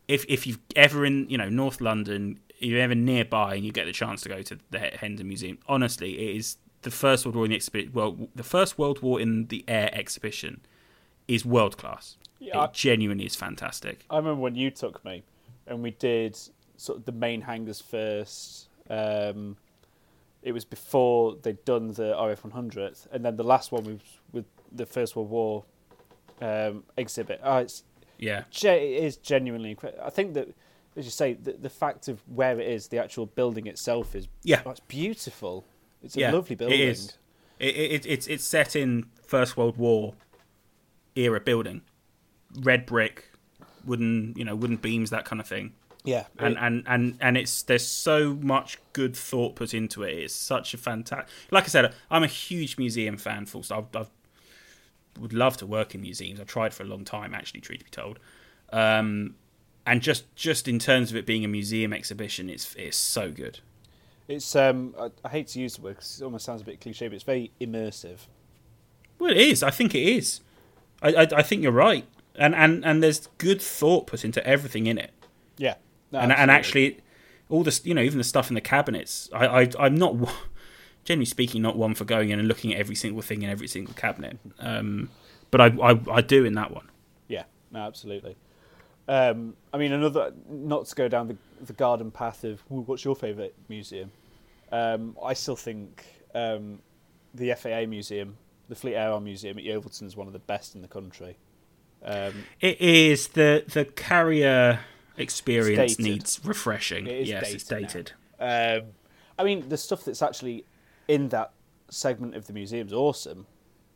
[0.08, 3.86] if if you've ever in you know North London, you're ever nearby and you get
[3.86, 7.46] the chance to go to the Hendon Museum, honestly, it is the first World War
[7.46, 7.92] in the exhibition.
[7.94, 10.62] Well, the first World War in the air exhibition
[11.28, 12.18] is world class.
[12.40, 14.06] Yeah, it genuinely is fantastic.
[14.10, 15.24] I remember when you took me,
[15.68, 16.38] and we did
[16.78, 18.70] sort of the main hangars first.
[18.90, 19.58] Um,
[20.42, 24.00] it was before they'd done the RF 100th, and then the last one was
[24.32, 25.66] with the First World War
[26.42, 27.42] um, exhibit.
[27.44, 27.84] Oh, it's
[28.64, 30.04] Yeah, it is genuinely incredible.
[30.04, 30.50] I think that,
[31.00, 34.28] as you say, the, the fact of where it is, the actual building itself is
[34.44, 34.62] yeah.
[34.64, 35.66] that's beautiful.
[36.04, 36.80] It's a Yeah, lovely building.
[36.80, 37.18] It is.
[37.58, 40.14] It, it, it's it's set in First World War
[41.16, 41.82] era building,
[42.62, 43.32] red brick,
[43.86, 45.74] wooden you know wooden beams that kind of thing,
[46.06, 50.14] Yeah, and it- and and and it's there's so much good thought put into it.
[50.18, 51.28] It's such a fantastic.
[51.52, 53.46] Like I said, I'm a huge museum fan.
[53.46, 53.94] Full stop.
[53.96, 54.06] I
[55.20, 56.40] would love to work in museums.
[56.40, 57.60] I've tried for a long time, actually.
[57.62, 58.20] Truth be told.
[58.72, 59.36] Um,
[59.90, 63.60] and just just in terms of it being a museum exhibition, it's it's so good.
[64.28, 64.56] it's.
[64.56, 67.08] Um, I, I hate to use the word because it almost sounds a bit cliche,
[67.08, 68.20] but it's very immersive.
[69.18, 69.64] Well, it is.
[69.64, 70.42] I think it is.
[71.02, 74.86] I, I, I think you're right, and, and and there's good thought put into everything
[74.86, 75.12] in it,
[75.58, 75.76] Yeah,
[76.12, 77.00] No, and and actually,
[77.50, 79.28] all this you know even the stuff in the cabinets.
[79.34, 80.16] I, I I'm not
[81.04, 83.68] generally speaking not one for going in and looking at every single thing in every
[83.68, 85.10] single cabinet, um,
[85.50, 86.92] but I, I I do in that one.
[87.28, 88.38] Yeah, no, absolutely.
[89.10, 93.16] Um, I mean, another not to go down the the garden path of what's your
[93.16, 94.12] favourite museum.
[94.72, 96.80] Um, I still think um,
[97.34, 98.38] the FAA museum,
[98.70, 101.38] the Fleet Air Arm Museum at Yeovilton, is one of the best in the country.
[102.04, 104.80] Um, It is the the carrier
[105.18, 106.06] experience dated.
[106.06, 107.08] needs refreshing.
[107.08, 108.46] It is yes, it's dated now.
[108.48, 108.84] dated.
[108.86, 108.90] Um,
[109.40, 110.66] I mean, the stuff that's actually
[111.08, 111.52] in that
[111.90, 113.48] segment of the museum's awesome.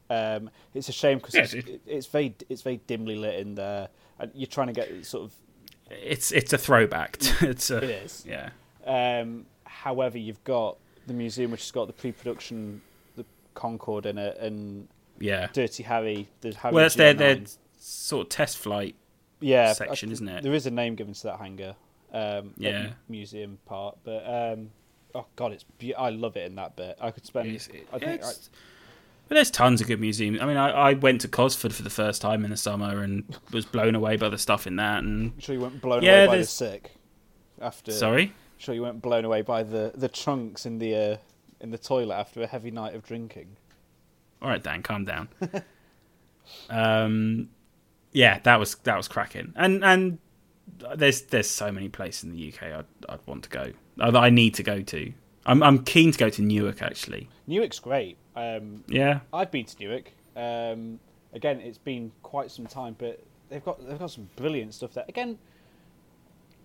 [0.10, 3.56] Um, it's a shame because Yes, it's, it- it's very it's very dimly lit in
[3.56, 3.88] there,
[4.34, 5.34] you're trying to get sort of
[5.89, 7.17] It's it's a throwback.
[7.41, 8.26] It's a, it is.
[8.28, 8.49] Yeah.
[8.86, 12.82] Um, however, you've got the museum which has got the pre-production,
[13.15, 14.88] the Concorde in it, and
[15.19, 15.47] Yeah.
[15.54, 16.30] Dirty Harry.
[16.41, 17.41] The Harry Well, that's their their
[17.78, 18.95] sort of test flight.
[19.39, 20.43] yeah section, I- isn't it?
[20.43, 21.76] There is a name given to that hangar.
[22.13, 22.84] Um, Yeah.
[22.84, 24.69] mu- museum part, but um,
[25.15, 26.97] oh god, it's be- I love it in that bit.
[27.02, 27.47] I could spend.
[27.49, 28.49] It's- I think I, it's-
[29.34, 30.39] but there's tons of good museums.
[30.39, 33.24] I mean, I, I went to Cosford for the first time in the summer and
[33.52, 35.00] was blown away by the stuff in that.
[35.04, 36.91] And I'm sure you weren't blown Yeah, away by the sick.
[37.60, 41.17] After sorry, I'm sure you weren't blown away by the the trunks in the uh,
[41.62, 43.58] in the toilet after a heavy night of drinking.
[44.39, 45.30] all right, Dan, calm down.
[46.69, 47.50] um,
[48.12, 49.52] yeah, that was that was cracking.
[49.56, 50.19] And and
[50.96, 53.72] there's there's so many places in the UK I'd I'd want to go.
[53.98, 55.12] That I need to go to.
[55.48, 57.30] I'm I'm keen to go to Newark actually.
[57.48, 58.17] Newark's great.
[58.36, 59.19] Um, Yeah.
[59.32, 60.12] I've been to Newark.
[60.36, 61.00] Um,
[61.34, 65.06] again, it's been quite some time, but they've got they've got some brilliant stuff there.
[65.08, 65.38] Again,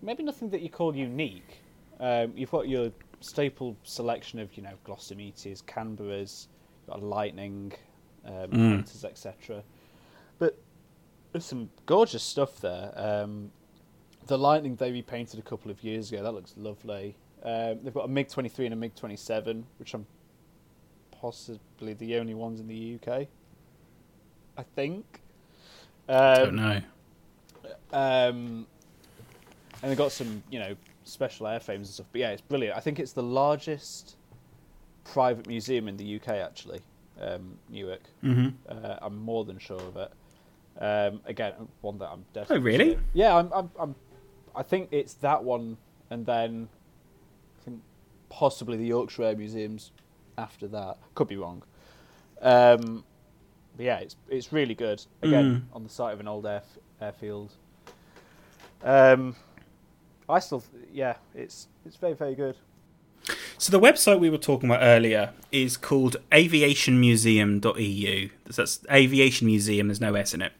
[0.03, 1.61] maybe nothing that you call unique.
[2.01, 5.15] Um, you've got your staple selection of you know Gloster
[5.67, 6.49] Canberra's,
[6.87, 7.73] got Lightning,
[8.25, 9.05] um, Mm.
[9.05, 9.63] Etc.
[10.39, 10.57] But
[11.33, 12.93] there's some gorgeous stuff there.
[12.97, 13.51] Um,
[14.27, 16.23] the Lightning they repainted a couple of years ago.
[16.23, 17.17] That looks lovely.
[17.43, 20.07] Um, they've got a MiG 23 and a MiG 27, which I'm
[21.21, 23.27] possibly the only ones in the UK.
[24.57, 25.05] I think.
[26.09, 26.81] I don't Um, know.
[27.93, 28.67] um,
[29.83, 32.07] and they've got some, you know, special airframes and stuff.
[32.13, 32.77] But yeah, it's brilliant.
[32.77, 34.17] I think it's the largest
[35.05, 36.81] private museum in the UK, actually,
[37.21, 38.03] um, Newark.
[38.21, 40.13] hmm Uh, I'm more than sure of it.
[40.81, 42.57] Um, again, one that I'm definitely.
[42.57, 42.99] Oh, really?
[43.15, 43.95] Yeah, I'm, I'm, I'm.
[44.55, 45.77] I think it's that one,
[46.11, 46.69] and then
[47.61, 47.83] I think
[48.29, 49.93] possibly the Yorkshire Air Museums
[50.39, 50.97] after that.
[51.15, 51.63] Could be wrong.
[52.41, 53.05] Um,
[53.77, 55.05] but yeah, it's it's really good.
[55.23, 56.63] Again, on the site of an old air,
[57.01, 57.53] airfield.
[58.83, 59.35] Um,
[60.29, 62.57] I still, yeah, it's it's very very good.
[63.59, 68.31] So the website we were talking about earlier is called aviationmuseum.eu.
[68.45, 69.89] That's aviation museum.
[69.89, 70.53] There's no S in it.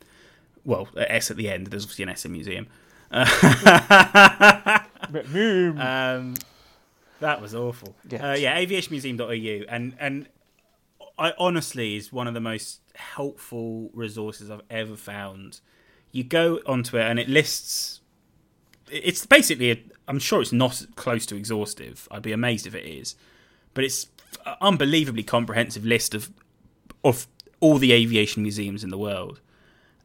[0.65, 1.69] Well, s at the end.
[1.69, 2.67] There's obviously an S in museum.
[5.79, 6.35] um,
[7.21, 7.97] that was awful.
[8.09, 8.31] Yeah.
[8.31, 10.29] Uh, yeah, aviationmuseum.eu, and and
[11.19, 15.61] I honestly is one of the most helpful resources I've ever found.
[16.13, 18.01] You go onto it and it lists.
[18.91, 22.09] It's basically, a, I'm sure it's not close to exhaustive.
[22.11, 23.17] I'd be amazed if it is,
[23.75, 24.07] but it's
[24.47, 26.31] an unbelievably comprehensive list of
[27.05, 27.27] of
[27.61, 29.41] all the aviation museums in the world.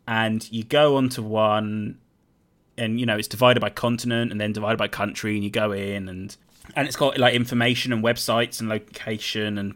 [0.08, 2.00] And you go onto one,
[2.78, 5.72] and you know it's divided by continent and then divided by country, and you go
[5.72, 6.36] in and
[6.76, 9.76] and it's got like information and websites and location and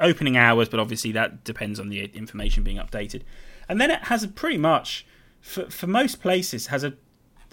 [0.00, 3.22] opening hours, but obviously that depends on the information being updated.
[3.68, 5.06] And then it has a pretty much
[5.40, 6.94] for for most places has a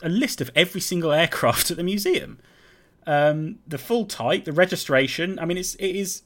[0.04, 2.40] a list of every single aircraft at the museum,
[3.08, 5.40] um, the full type, the registration.
[5.40, 6.24] I mean, it's it is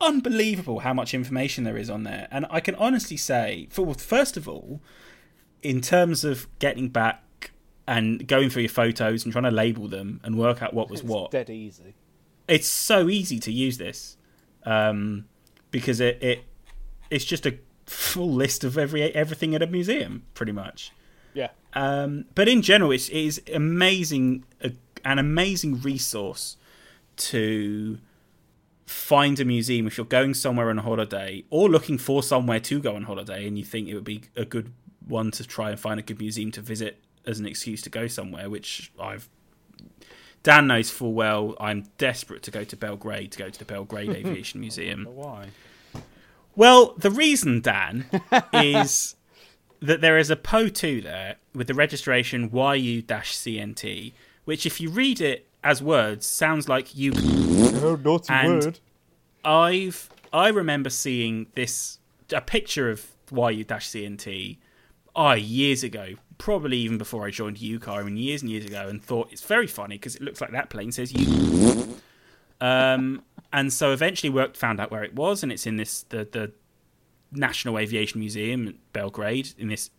[0.00, 4.36] unbelievable how much information there is on there, and I can honestly say, for first
[4.36, 4.80] of all,
[5.62, 7.22] in terms of getting back
[7.86, 11.00] and going through your photos and trying to label them and work out what was
[11.00, 11.94] It's what, dead easy.
[12.48, 14.16] it's so easy to use this
[14.64, 15.24] um,
[15.70, 16.44] because it, it
[17.10, 20.92] it's just a full list of every everything at a museum, pretty much.
[21.34, 21.48] Yeah.
[21.74, 24.72] Um, but in general, it's, it is amazing, a,
[25.04, 26.56] an amazing resource
[27.16, 27.98] to
[28.86, 32.80] find a museum if you're going somewhere on a holiday or looking for somewhere to
[32.80, 34.72] go on holiday and you think it would be a good
[35.06, 38.06] one to try and find a good museum to visit as an excuse to go
[38.06, 39.28] somewhere, which I've
[40.42, 41.54] Dan knows full well.
[41.60, 45.06] I'm desperate to go to Belgrade to go to the Belgrade Aviation Museum.
[45.10, 45.48] Why?
[46.56, 48.06] Well, the reason, Dan,
[48.52, 49.14] is
[49.80, 54.12] that there is a PO2 there with the registration YU-CNT,
[54.44, 57.12] which, if you read it as words, sounds like you.
[57.16, 58.78] Oh, naughty And- word.
[59.44, 61.98] I've I remember seeing this
[62.32, 64.58] a picture of YU-CNT
[65.16, 68.88] ah years ago, probably even before I joined UKAR, I mean years and years ago,
[68.88, 71.96] and thought it's very funny because it looks like that plane says U.
[72.60, 73.22] um,
[73.52, 76.50] and so eventually worked found out where it was, and it's in this the the
[77.30, 79.90] National Aviation Museum at Belgrade in this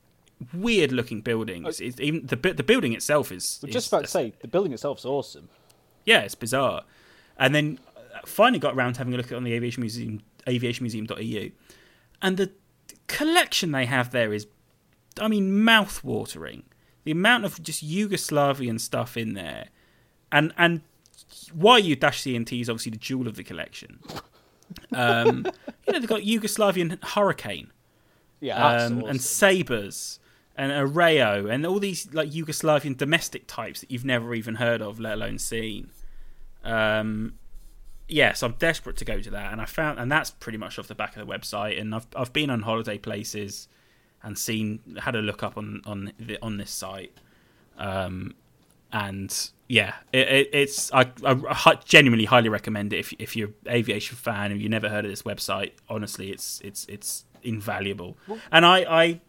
[0.54, 1.66] weird looking building.
[1.66, 4.34] It's, it's even the the building itself is, I was is just about to say
[4.42, 5.48] the building itself is awesome.
[6.06, 6.84] yeah, it's bizarre.
[7.38, 9.82] And then uh, finally got around to having a look at it on the aviation
[9.82, 11.52] museum, aviationmuseum.eu,
[12.22, 12.52] and the
[13.08, 14.48] collection they have there is
[15.20, 16.64] I mean, mouth watering.
[17.04, 19.70] The amount of just Yugoslavian stuff in there,
[20.32, 20.82] and and
[21.54, 24.00] why you Dash CNT is obviously the jewel of the collection.
[24.94, 25.46] Um,
[25.88, 27.72] you know, they've got Yugoslavian Hurricane
[28.40, 29.10] Yeah, um, awesome.
[29.10, 30.20] and Sabres
[30.56, 35.00] and Areo and all these like Yugoslavian domestic types that you've never even heard of,
[35.00, 35.90] let alone seen.
[36.64, 37.40] Um,
[38.08, 40.88] yes, I'm desperate to go to that, and I found, and that's pretty much off
[40.88, 41.80] the back of the website.
[41.80, 43.68] And I've I've been on holiday places
[44.24, 47.14] and seen had a look up on on the, on this site,
[47.78, 48.36] um,
[48.92, 53.74] and yeah, it, it, it's I, I genuinely highly recommend it if if you're an
[53.74, 55.72] aviation fan and you've never heard of this website.
[55.90, 58.18] Honestly, it's it's it's invaluable,
[58.52, 59.22] and I I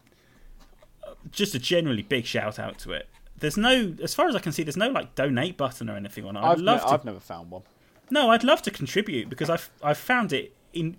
[1.31, 3.09] just a generally big shout out to it.
[3.39, 6.25] There's no, as far as I can see, there's no like donate button or anything
[6.25, 6.41] on it.
[6.41, 7.63] I'd I've, love ne- to I've never found one.
[8.11, 10.97] no, I'd love to contribute because I've I've found it in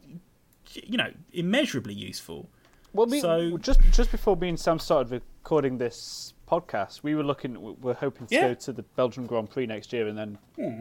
[0.74, 2.50] you know immeasurably useful.
[2.94, 7.24] Well, we, So- just just before me and Sam started recording this podcast, we were
[7.24, 7.60] looking.
[7.62, 8.50] we We're hoping to Yeah.
[8.50, 10.38] go to the Belgian Grand Prix next year, and then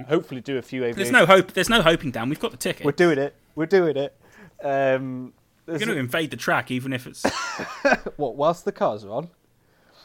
[0.09, 1.53] hopefully do a few There's no hope.
[1.53, 2.29] There's no hoping down.
[2.29, 2.85] We've got the ticket.
[2.85, 3.35] We're doing it.
[3.55, 4.17] We're doing it.
[4.63, 5.33] Um,
[5.67, 7.23] We're going to invade the track, even if it's
[8.17, 8.37] what?
[8.37, 9.29] Whilst the cars are on.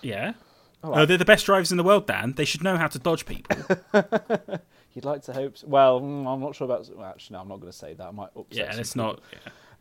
[0.02, 0.34] yeah.
[0.84, 2.34] All Oh, they're the best drivers in the world, Dan.
[2.34, 3.58] They should know how to dodge people.
[4.94, 5.58] You'd like to hope.
[5.58, 5.68] So.
[5.68, 6.88] Well, mm, I'm not sure about.
[6.96, 8.08] Well, actually, no, I'm not going to say that.
[8.08, 8.58] I might upset.
[8.58, 9.06] yeah, some it's people.
[9.08, 9.22] not.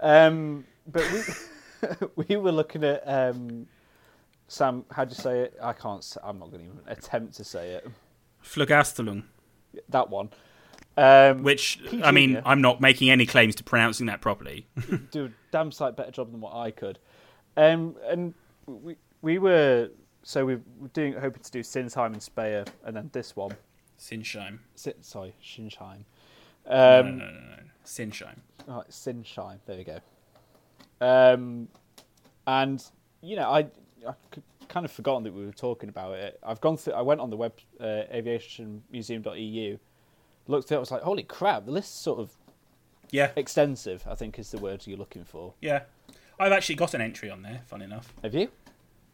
[0.03, 0.27] Yeah.
[0.27, 1.21] Um, but we
[2.17, 3.67] we were looking at um,
[4.49, 4.85] Sam.
[4.91, 5.57] How do you say it?
[5.63, 6.03] I can't.
[6.05, 7.89] Say, I'm not going to even attempt to say it.
[8.45, 9.25] Flugastelung,
[9.89, 10.31] That one.
[10.99, 12.43] Um, which PG, I mean, yeah.
[12.47, 14.67] I'm not making any claims to pronouncing that properly.
[15.11, 16.99] do a damn sight better job than what I could.
[17.57, 18.33] Um, and
[18.67, 19.91] we we were
[20.23, 23.53] so we were doing hoping to do Sinsheim and Speyer, and then this one.
[23.99, 24.61] Sinsheim.
[24.75, 26.05] Si- sorry, Shinsheim.
[26.69, 27.57] No, Um, no, no, no, no.
[27.85, 28.37] Sinsheim.
[28.69, 29.59] Oh, Sinsheim.
[29.67, 29.99] There we go.
[31.01, 31.69] Um,
[32.47, 32.83] and
[33.23, 33.67] you know, I,
[34.07, 34.13] I
[34.69, 36.39] kind of forgotten that we were talking about it.
[36.43, 36.95] I've gone through.
[36.95, 39.79] I went on the web uh, aviationmuseum.eu,
[40.49, 40.77] looked at it.
[40.77, 41.65] I was like, holy crap!
[41.67, 42.31] The list's sort of
[43.11, 44.05] Yeah, extensive.
[44.09, 45.55] I think is the word you're looking for.
[45.61, 45.83] yeah.
[46.39, 47.63] I've actually got an entry on there.
[47.67, 48.13] Fun enough.
[48.23, 48.51] Have you?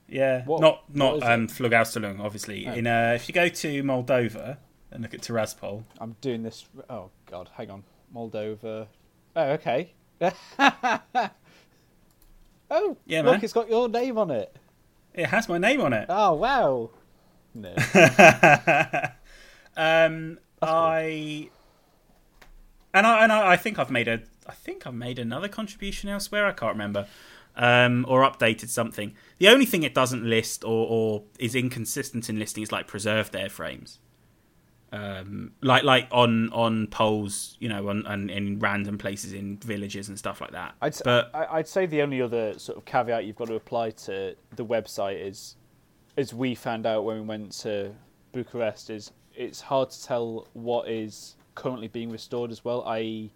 [0.09, 2.66] Yeah, What- not what not is um, obviously.
[2.66, 2.73] Oh.
[2.75, 4.57] In uh, if you go to Moldova
[4.90, 6.66] and look at Tiraspol, I'm doing this.
[6.90, 7.85] Oh God, hang on.
[8.14, 8.88] Moldova.
[9.37, 9.92] Oh, okay.
[13.06, 13.40] Yeah, look, man.
[13.42, 14.56] it's got your name on it.
[15.14, 16.06] it has my name on it.
[16.08, 16.90] Oh wow.
[17.54, 17.70] No.
[19.76, 21.50] um, I
[22.94, 26.08] and I and I, I think I've made a I think I've made another contribution
[26.08, 26.46] elsewhere.
[26.46, 27.06] I can't remember.
[27.54, 29.14] Um, or updated something.
[29.38, 33.34] The only thing it doesn't list or, or is inconsistent in listing is like preserved
[33.34, 33.98] airframes.
[34.92, 40.09] Um, like like on on poles, you know, on, on in random places in villages
[40.09, 40.74] and stuff like that.
[40.83, 44.37] I'd, but I'd say the only other sort of caveat you've got to apply to
[44.55, 45.57] the website is,
[46.18, 47.94] as we found out when we went to
[48.33, 53.31] Bucharest, is it's hard to tell what is currently being restored as well, i.e.,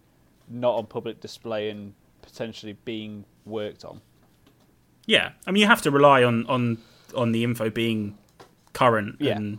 [0.49, 3.99] not on public display and potentially being worked on.
[5.07, 6.77] Yeah, I mean you have to rely on on
[7.15, 8.15] on the info being
[8.73, 9.37] current Yeah.
[9.37, 9.57] and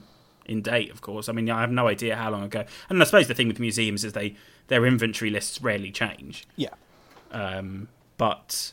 [0.49, 1.29] in date, of course.
[1.29, 2.65] I mean, I have no idea how long ago.
[2.89, 4.35] And I suppose the thing with museums is they
[4.69, 6.47] their inventory lists rarely change.
[6.57, 6.75] Yeah.
[7.31, 8.73] Um, but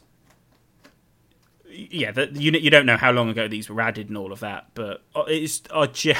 [1.70, 4.40] yeah, the, you you don't know how long ago these were added and all of
[4.40, 4.68] that.
[4.74, 6.16] But uh, it's uh, ge-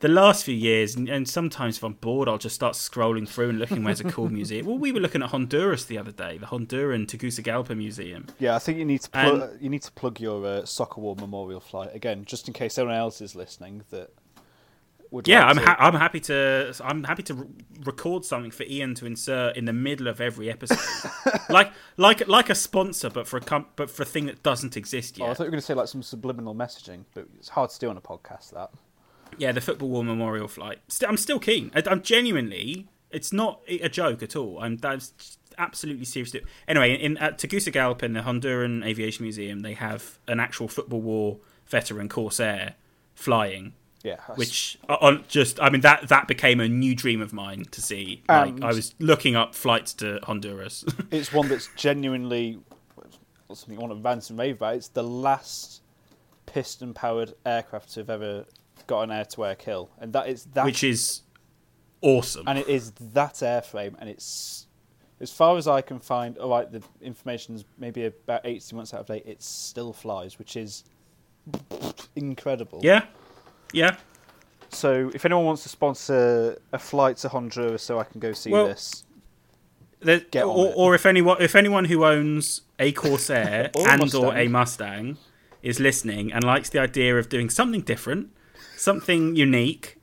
[0.00, 3.50] the last few years, and, and sometimes if I'm bored, I'll just start scrolling through
[3.50, 4.66] and looking where's a cool museum.
[4.66, 8.26] Well, we were looking at Honduras the other day, the Honduran Tegucigalpa Museum.
[8.38, 11.00] Yeah, I think you need to plug, And- you need to plug your uh, soccer
[11.00, 14.10] war memorial flight again, just in case anyone else is listening that
[15.10, 15.28] would.
[15.28, 17.46] Yeah, like I'm ha- I'm happy to I'm happy to re-
[17.84, 20.78] record something for Ian to insert in the middle of every episode,
[21.50, 24.76] like like like a sponsor, but for a com- but for a thing that doesn't
[24.76, 25.26] exist yet.
[25.26, 27.70] Oh, I thought you were going to say like some subliminal messaging, but it's hard
[27.70, 28.50] to do on a podcast.
[28.52, 28.70] That
[29.38, 30.78] yeah, the football war memorial flight.
[30.88, 31.70] St- I'm still keen.
[31.74, 32.88] I- I'm genuinely.
[33.10, 34.58] It's not a joke at all.
[34.60, 36.34] I'm that's absolutely serious.
[36.68, 41.38] Anyway, in at Tegucigalpa in the Honduran Aviation Museum, they have an actual football war
[41.66, 42.74] veteran corsair
[43.14, 43.72] flying
[44.06, 47.64] yeah, which uh, on just I mean that that became a new dream of mine
[47.72, 48.22] to see.
[48.28, 50.84] Like I was looking up flights to Honduras.
[51.10, 52.60] it's one that's genuinely
[53.48, 54.76] something I want to rant and rave about.
[54.76, 55.82] It's the last
[56.46, 58.44] piston-powered aircraft to have ever
[58.86, 61.22] got an air-to-air kill, and that is that, which is
[62.00, 62.44] awesome.
[62.46, 64.68] and it is that airframe, and it's
[65.20, 66.38] as far as I can find.
[66.38, 69.24] All right, the information's maybe about eighty months out of date.
[69.26, 70.84] It still flies, which is
[72.14, 72.80] incredible.
[72.84, 73.06] yeah,
[73.72, 73.96] yeah.
[74.70, 78.50] So, if anyone wants to sponsor a flight to Honduras, so I can go see
[78.50, 79.04] Well, this,
[80.00, 80.74] There- Get on or, it.
[80.76, 84.36] or if anyone if anyone who owns a Corsair Or a and or Mustang.
[84.36, 85.16] a Mustang
[85.62, 88.30] is listening and likes the idea of doing something different,
[88.76, 89.96] something unique,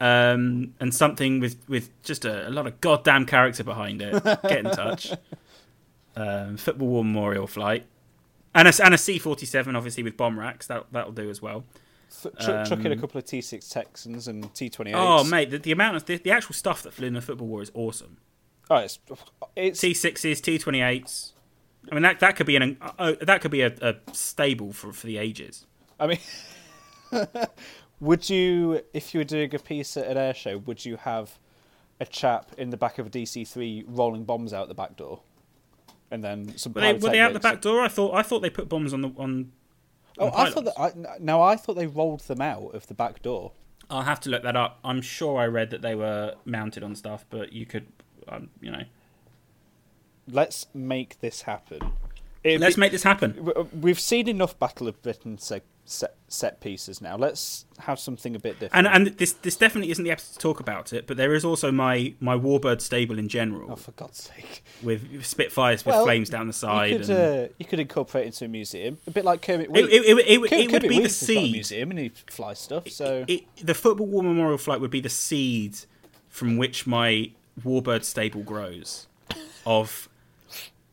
[0.00, 4.58] um, and something with with just a, a, lot of goddamn character behind it, get
[4.58, 5.12] in touch.
[6.16, 7.86] Um, Football War Memorial Flight,
[8.52, 10.66] and a, and a C forty seven, obviously with bomb racks.
[10.66, 11.62] That that'll do as well.
[12.10, 14.96] Ch- chuck in a um, couple of T six Texans and T twenty eight.
[14.96, 17.48] Oh mate, the, the, amount of the, the, actual stuff that flew in the Football
[17.48, 18.18] War is awesome.
[18.70, 18.98] Oh, it's,
[19.56, 19.80] it's...
[19.80, 21.34] T sixes, T twenty eights.
[21.90, 24.92] I mean that that could be an uh, that could be a, a stable for
[24.92, 25.66] for the ages.
[26.00, 26.18] I mean,
[28.00, 31.38] would you, if you were doing a piece at an air show, would you have
[32.00, 35.20] a chap in the back of a DC three rolling bombs out the back door,
[36.10, 36.72] and then some?
[36.72, 37.82] Were they, were they out the back door?
[37.82, 39.52] I thought I thought they put bombs on the on.
[40.18, 40.78] Oh, I thought that.
[40.78, 43.52] I, no, I thought they rolled them out of the back door.
[43.90, 44.78] I'll have to look that up.
[44.84, 47.86] I'm sure I read that they were mounted on stuff, but you could,
[48.28, 48.82] um, you know.
[50.30, 51.80] Let's make this happen.
[52.44, 53.50] It'd Let's be, make this happen.
[53.80, 57.16] We've seen enough Battle of Britain set, set, set pieces now.
[57.16, 58.86] Let's have something a bit different.
[58.86, 61.44] And and this this definitely isn't the episode to talk about it, but there is
[61.44, 63.72] also my my Warbird stable in general.
[63.72, 64.62] Oh, for God's sake!
[64.82, 66.90] With Spitfires with well, flames down the side.
[66.90, 67.50] You could, and...
[67.50, 69.70] uh, you could incorporate it into a museum, a bit like Kermit.
[69.74, 71.52] It, it, it, it, it would be the seed.
[71.52, 72.88] museum and he flies stuff.
[72.88, 75.78] So the Football War Memorial Flight would be the seed
[76.28, 77.32] from which my
[77.64, 79.06] Warbird stable grows
[79.66, 80.08] of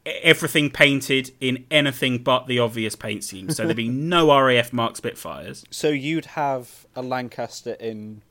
[0.05, 3.49] everything painted in anything but the obvious paint scheme.
[3.49, 5.65] So there'd be no RAF Mark Spitfires.
[5.71, 8.21] So you'd have a Lancaster in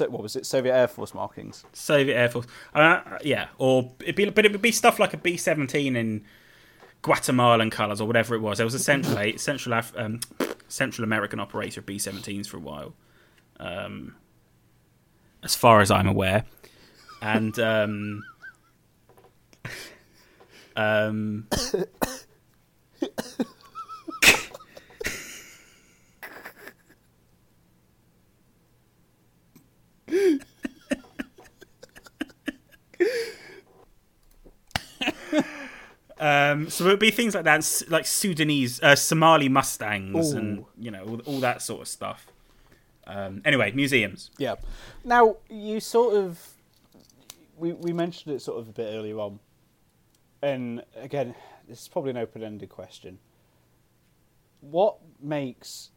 [0.00, 0.44] what was it?
[0.44, 1.64] Soviet Air Force markings.
[1.72, 5.16] Soviet Air Force, uh, yeah, or it'd be, but it would be stuff like a
[5.16, 6.24] B seventeen in
[7.02, 8.58] Guatemalan colours or whatever it was.
[8.58, 10.20] There was a central central Af- um,
[10.68, 12.94] Central American operator of B seventeens for a while,
[13.58, 14.14] um,
[15.42, 16.44] as far as I'm aware,
[17.22, 17.58] and.
[17.58, 18.24] Um,
[20.78, 21.48] um,
[36.20, 40.36] Um, so it would be things like that, like Sudanese, uh, Somali Mustangs, Ooh.
[40.36, 42.26] and you know all, all, that sort of stuff.
[43.06, 44.30] Um, anyway, museums.
[44.36, 44.56] Yeah.
[45.04, 46.40] Now you sort of
[47.56, 49.38] we we mentioned it sort of a bit earlier on,
[50.42, 51.34] and again,
[51.68, 53.18] this is probably an open-ended question.
[54.60, 55.90] What makes,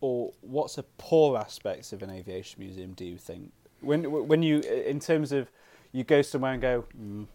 [0.00, 2.92] or what's a poor aspect of an aviation museum?
[2.92, 5.50] Do you think when when you, in terms of,
[5.92, 7.26] you go somewhere and go, mm,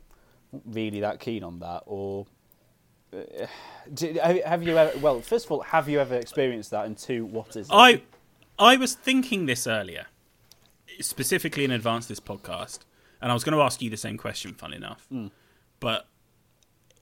[0.65, 2.25] really that keen on that, or
[3.13, 3.45] uh,
[3.93, 4.97] do, have you ever?
[4.99, 6.85] Well, first of all, have you ever experienced that?
[6.85, 7.67] And two, what is?
[7.67, 7.73] It?
[7.73, 8.01] I
[8.59, 10.07] I was thinking this earlier,
[10.99, 12.79] specifically in advance of this podcast,
[13.21, 14.53] and I was going to ask you the same question.
[14.53, 15.05] Fun enough.
[15.11, 15.31] Mm
[15.79, 16.07] but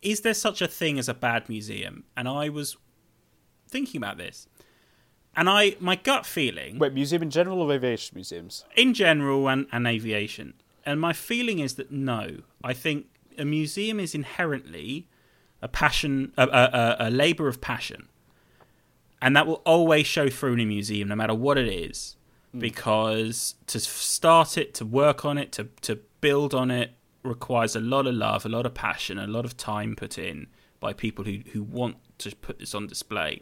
[0.02, 2.04] is there such a thing as a bad museum?
[2.16, 2.78] And I was
[3.68, 4.48] thinking about this.
[5.36, 6.80] And I, my gut feeling.
[6.80, 8.64] Wait, museum in general or aviation museums?
[8.78, 10.54] In general and, and aviation.
[10.86, 12.38] And my feeling is that no.
[12.64, 13.08] I think
[13.38, 15.08] a museum is inherently
[15.62, 18.08] a passion, a, a, a labour of passion.
[19.22, 22.16] And that will always show through in a museum, no matter what it is.
[22.56, 22.60] Mm.
[22.60, 26.92] Because to start it, to work on it, to, to build on it,
[27.26, 30.48] requires a lot of love, a lot of passion, a lot of time put in
[30.80, 33.42] by people who, who want to put this on display.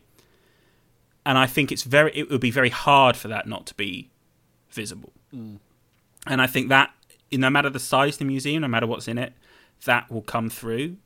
[1.25, 4.11] And I think it's very it would be very hard for that not to be
[4.69, 5.13] visible.
[5.33, 5.59] Mm.
[6.27, 6.91] And I think that
[7.31, 9.33] no matter the size of the museum, no matter what's in it,
[9.85, 10.97] that will come through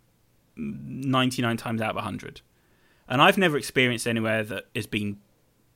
[0.56, 2.42] 99 times out of 100.
[3.08, 5.20] And I've never experienced anywhere that has been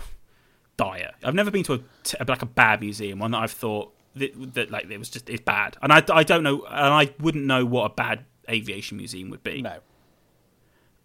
[0.78, 1.14] dire.
[1.24, 1.84] I've never been to
[2.20, 5.30] a like a bad museum, one that I've thought that, that like it was just
[5.30, 8.98] it's bad, and I, I don't know, and I wouldn't know what a bad aviation
[8.98, 9.62] museum would be.
[9.62, 9.80] No.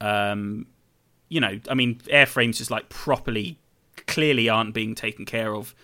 [0.01, 0.67] Um,
[1.29, 3.59] you know, I mean, airframes just like properly,
[4.07, 5.75] clearly aren't being taken care of,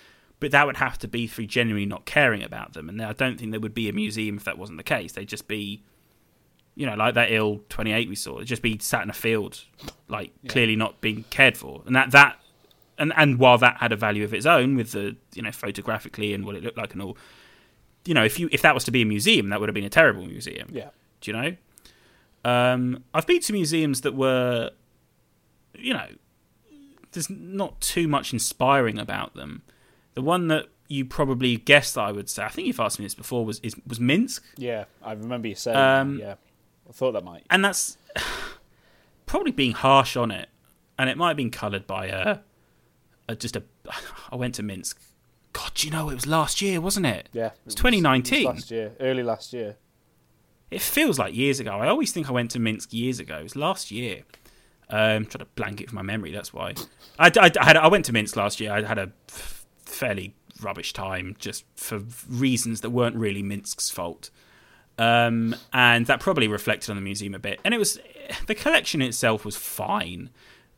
[0.40, 3.38] but that would have to be through genuinely not caring about them, and I don't
[3.38, 5.12] think there would be a museum if that wasn't the case.
[5.12, 5.82] They'd just be,
[6.74, 9.14] you know, like that Il twenty eight we saw, it'd just be sat in a
[9.14, 9.64] field,
[10.08, 10.50] like yeah.
[10.50, 12.39] clearly not being cared for, and that that
[13.00, 16.32] and and while that had a value of its own with the you know photographically
[16.32, 17.16] and what it looked like and all,
[18.04, 19.84] you know if you if that was to be a museum, that would have been
[19.84, 20.68] a terrible museum.
[20.70, 20.90] Yeah.
[21.20, 21.56] Do you know?
[22.44, 24.70] Um, I've been to museums that were,
[25.74, 26.06] you know,
[27.12, 29.62] there's not too much inspiring about them.
[30.14, 33.14] The one that you probably guessed I would say, I think you've asked me this
[33.14, 34.44] before, was is, was Minsk.
[34.56, 35.76] Yeah, I remember you saying.
[35.76, 36.34] Um, yeah,
[36.88, 37.44] I thought that might.
[37.50, 37.96] And that's
[39.26, 40.48] probably being harsh on it,
[40.98, 42.38] and it might have been coloured by a
[43.30, 43.62] a, just a.
[44.32, 45.00] I went to Minsk.
[45.52, 47.28] God, you know it was last year, wasn't it?
[47.32, 48.44] Yeah, it was 2019.
[48.44, 49.76] last year, early last year.
[50.70, 51.72] It feels like years ago.
[51.72, 53.38] I always think I went to Minsk years ago.
[53.38, 54.22] It was last year.
[54.88, 56.32] Um, trying to blank it from my memory.
[56.32, 56.74] That's why.
[57.18, 58.72] I, I, I had I went to Minsk last year.
[58.72, 64.30] I had a f- fairly rubbish time, just for reasons that weren't really Minsk's fault.
[64.98, 67.60] Um, and that probably reflected on the museum a bit.
[67.64, 67.98] And it was
[68.46, 70.30] the collection itself was fine,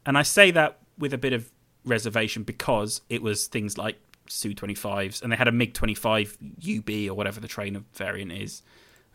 [0.07, 1.50] and I say that with a bit of
[1.84, 6.90] reservation because it was things like Su 25s, and they had a MiG 25 UB
[7.10, 8.62] or whatever the trainer variant is,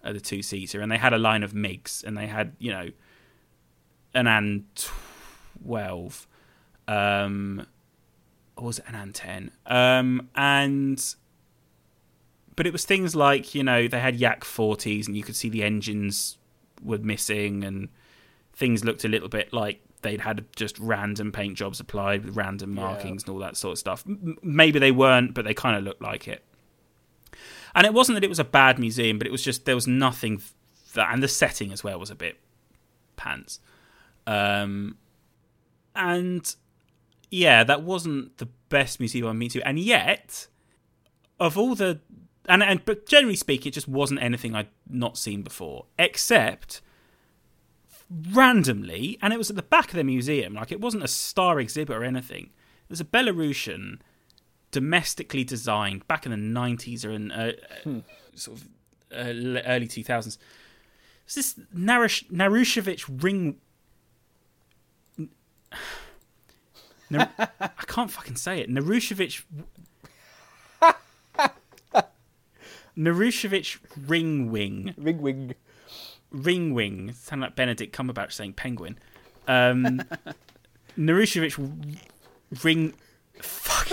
[0.03, 2.71] uh, the two seater, and they had a line of MiGs, and they had you
[2.71, 2.89] know
[4.13, 4.65] an An
[5.63, 6.27] 12,
[6.87, 7.65] um,
[8.55, 9.51] or was it an An 10?
[9.65, 11.15] Um, and
[12.55, 15.49] but it was things like you know they had Yak 40s, and you could see
[15.49, 16.37] the engines
[16.83, 17.89] were missing, and
[18.53, 22.73] things looked a little bit like they'd had just random paint jobs applied with random
[22.73, 23.25] markings yeah.
[23.25, 24.03] and all that sort of stuff.
[24.07, 26.43] M- maybe they weren't, but they kind of looked like it.
[27.75, 29.87] And it wasn't that it was a bad museum, but it was just there was
[29.87, 30.41] nothing
[30.93, 32.39] that, and the setting as well was a bit
[33.15, 33.59] pants.
[34.25, 34.97] Um,
[35.95, 36.55] and
[37.29, 40.47] yeah, that wasn't the best museum I've been to, and yet,
[41.39, 41.99] of all the
[42.47, 46.81] and and but generally speaking, it just wasn't anything I'd not seen before, except
[48.09, 50.53] randomly, and it was at the back of the museum.
[50.53, 52.51] Like it wasn't a star exhibit or anything.
[52.87, 53.99] There's a Belarusian,
[54.71, 57.51] domestically designed back in the '90s or in uh,
[57.83, 57.99] hmm.
[58.35, 58.67] sort of
[59.11, 60.37] uh, early 2000s.
[61.25, 63.57] It's this Narush- Narushevich ring
[67.09, 68.69] Nar- I can't fucking say it.
[68.69, 69.43] Narushevich.
[72.97, 73.77] Narushevich
[74.07, 74.93] Ring Wing.
[74.97, 75.55] Ring Wing.
[76.31, 77.13] Ring Wing.
[77.13, 78.97] Sound like Benedict Cumberbatch saying penguin.
[79.47, 80.01] Um,
[80.97, 81.57] Narushevich
[82.63, 82.93] Ring.
[83.41, 83.87] Fuck.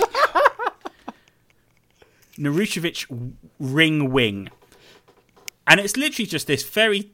[2.37, 3.05] Narushevich
[3.59, 4.49] Ring Wing.
[5.67, 7.11] And it's literally just this very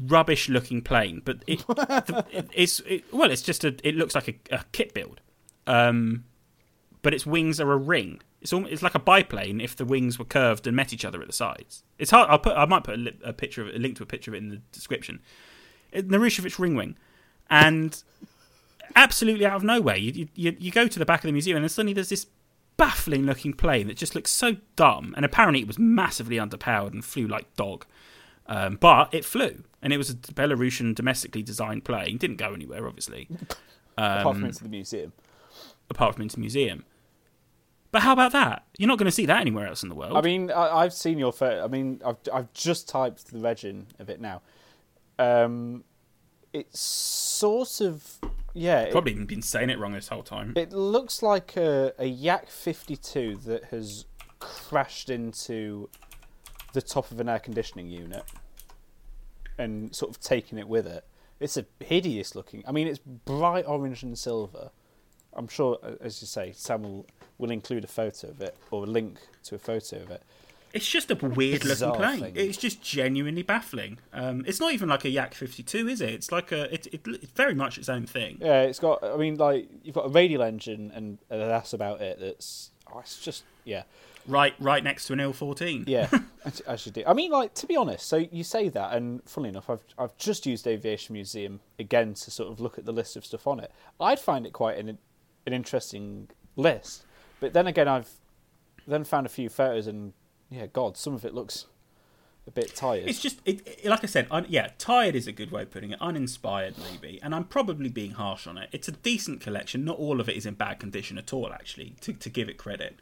[0.00, 4.28] rubbish looking plane, but it, it it's it, well, it's just a it looks like
[4.28, 5.20] a, a kit build,
[5.66, 6.24] um,
[7.02, 8.20] but its wings are a ring.
[8.40, 11.20] It's almost, it's like a biplane if the wings were curved and met each other
[11.20, 11.82] at the sides.
[11.98, 12.28] It's hard.
[12.30, 14.30] I'll put I might put a, a picture of it, a link to a picture
[14.30, 15.20] of it in the description.
[15.92, 16.96] It, Narushevich ring wing,
[17.48, 18.02] and
[18.94, 21.70] absolutely out of nowhere, you, you you go to the back of the museum and
[21.70, 22.26] suddenly there's this
[22.80, 27.04] baffling looking plane that just looks so dumb, and apparently it was massively underpowered and
[27.04, 27.84] flew like dog.
[28.46, 32.16] Um, but it flew, and it was a Belarusian domestically designed plane.
[32.16, 33.28] Didn't go anywhere, obviously.
[33.98, 35.12] Um, apart from into the museum.
[35.90, 36.84] Apart from into the museum.
[37.92, 38.64] But how about that?
[38.78, 40.16] You're not going to see that anywhere else in the world.
[40.16, 41.64] I mean, I, have seen your photo.
[41.64, 44.42] I mean, I've I've just typed the legend of it now.
[45.18, 45.84] Um,
[46.52, 48.18] it's sort of
[48.54, 48.90] yeah.
[48.90, 50.52] Probably it, been saying it wrong this whole time.
[50.56, 54.06] It looks like a, a Yak 52 that has
[54.38, 55.88] crashed into
[56.72, 58.24] the top of an air conditioning unit
[59.58, 61.04] and sort of taking it with it.
[61.38, 62.62] It's a hideous looking.
[62.66, 64.70] I mean, it's bright orange and silver.
[65.34, 67.06] I'm sure, as you say, Sam will,
[67.38, 70.22] will include a photo of it or a link to a photo of it.
[70.72, 72.20] It's just a weird looking plane.
[72.20, 72.32] Thing.
[72.36, 73.98] It's just genuinely baffling.
[74.12, 76.10] Um, it's not even like a Yak 52, is it?
[76.10, 76.72] It's like a.
[76.72, 78.38] It, it, it's very much its own thing.
[78.40, 79.02] Yeah, it's got.
[79.02, 82.20] I mean, like you've got a radial engine, and that's about it.
[82.20, 82.70] That's.
[82.92, 83.82] Oh, it's just yeah
[84.26, 85.84] right right next to an L14.
[85.86, 86.08] Yeah,
[86.66, 87.02] as you do.
[87.06, 90.16] I mean, like to be honest, so you say that, and funnily enough, I've I've
[90.16, 93.60] just used Aviation Museum again to sort of look at the list of stuff on
[93.60, 93.72] it.
[94.00, 94.98] I'd find it quite an
[95.46, 97.04] an interesting list,
[97.40, 98.10] but then again, I've
[98.86, 100.12] then found a few photos, and
[100.50, 101.66] yeah, God, some of it looks
[102.46, 103.08] a bit tired.
[103.08, 105.70] It's just, it, it, like I said, un, yeah, tired is a good way of
[105.70, 106.00] putting it.
[106.00, 108.68] Uninspired, maybe, and I'm probably being harsh on it.
[108.72, 109.84] It's a decent collection.
[109.84, 111.96] Not all of it is in bad condition at all, actually.
[112.02, 112.98] To to give it credit,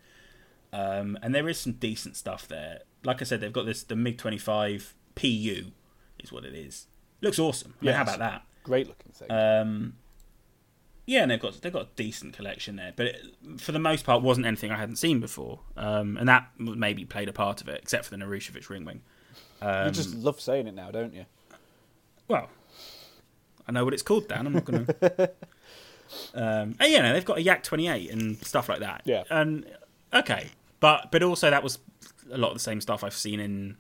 [0.73, 2.81] um, and there is some decent stuff there.
[3.05, 5.73] Like I said, they've got this the MiG twenty five PU
[6.21, 6.87] is what it is.
[7.21, 7.75] Looks awesome.
[7.81, 8.43] Yeah, how about that?
[8.63, 9.31] Great looking thing.
[9.31, 9.95] Um,
[11.09, 13.23] yeah, and they've got they've got a decent collection there, but it,
[13.57, 17.31] for the most part, wasn't anything I hadn't seen before, um, and that maybe played
[17.31, 19.01] a part of it, except for the Narushevich ring wing.
[19.63, 21.25] Um, you just love saying it now, don't you?
[22.29, 22.51] Well,
[23.67, 24.47] I know what it's called, Dan.
[24.47, 25.31] I'm not going to.
[26.35, 29.01] um, and yeah, no, they've got a Yak 28 and stuff like that.
[29.07, 29.23] Yeah.
[29.31, 29.65] And
[30.13, 30.49] okay,
[30.79, 31.79] but but also that was
[32.31, 33.79] a lot of the same stuff I've seen in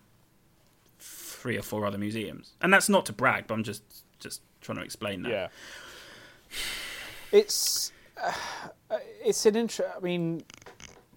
[0.98, 3.82] three or four other museums, and that's not to brag, but I'm just
[4.18, 5.28] just trying to explain that.
[5.30, 5.48] Yeah,
[7.32, 8.32] it's uh,
[9.24, 9.90] it's an interest.
[9.96, 10.42] I mean,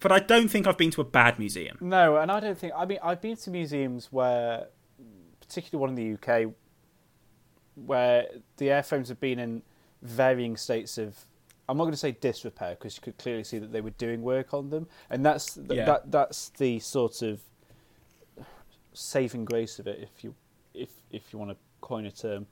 [0.00, 1.78] but I don't think I've been to a bad museum.
[1.80, 2.72] No, and I don't think.
[2.76, 4.68] I mean, I've been to museums where,
[5.40, 6.52] particularly one in the UK,
[7.74, 9.62] where the airframes have been in
[10.02, 11.16] varying states of
[11.68, 14.22] I'm not going to say disrepair because you could clearly see that they were doing
[14.22, 15.84] work on them, and that's th- yeah.
[15.84, 17.40] that that's the sort of
[18.92, 20.34] saving grace of it, if you
[20.74, 22.46] if if you want to coin a term.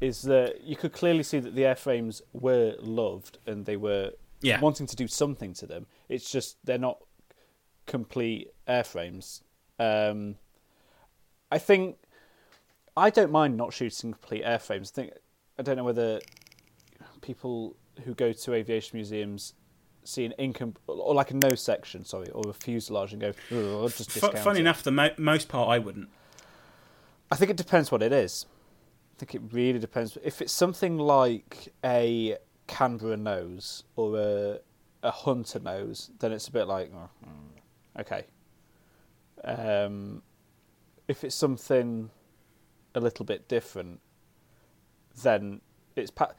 [0.00, 4.60] Is that you could clearly see that the airframes were loved and they were Yeah.
[4.60, 5.86] wanting to do something to them.
[6.08, 6.98] It's just they're not
[7.86, 9.42] complete airframes.
[9.78, 10.36] Um,
[11.50, 11.96] I think
[12.96, 14.90] I don't mind not shooting complete airframes.
[14.92, 15.12] I think
[15.58, 16.20] I don't know whether
[17.20, 19.54] people who go to aviation museums
[20.02, 23.56] see an income or like a nose section, sorry, or a fuselage and go, "Ugh,
[23.82, 26.08] I'll just discount funny it." enough, the mo- most part I wouldn't.
[27.30, 28.46] I think it depends what it is.
[29.14, 30.18] I think it really depends.
[30.24, 32.36] If it's something like a
[32.66, 34.58] Canberra nose or a
[35.02, 38.24] a hunter nose, then it's a bit like oh, mm, okay.
[39.44, 40.22] Um,
[41.06, 42.10] if it's something
[42.94, 44.00] a little bit different,
[45.22, 45.60] then
[45.94, 46.32] it's pa-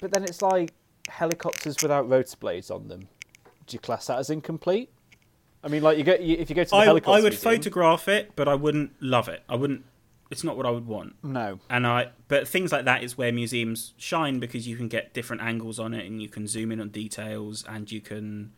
[0.00, 0.72] but then it's like
[1.08, 3.08] helicopters without rotor blades on them.
[3.66, 4.90] Do you class that as incomplete?
[5.64, 7.32] I mean, like you get you, if you go to the I, helicopter I would
[7.32, 9.42] museum- photograph it, but I wouldn't love it.
[9.48, 9.84] I wouldn't.
[10.30, 11.14] It's not what I would want.
[11.22, 15.14] No, And I, but things like that is where museums shine because you can get
[15.14, 18.52] different angles on it, and you can zoom in on details, and you can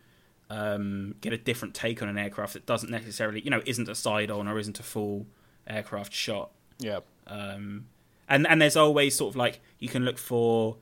[0.49, 3.95] um, get a different take on an aircraft that doesn't necessarily, you know, isn't a
[3.95, 5.27] side on or isn't a full
[5.67, 6.51] aircraft shot.
[6.79, 6.99] yeah.
[7.27, 7.85] Um,
[8.27, 10.77] and and there's always sort of like you can look for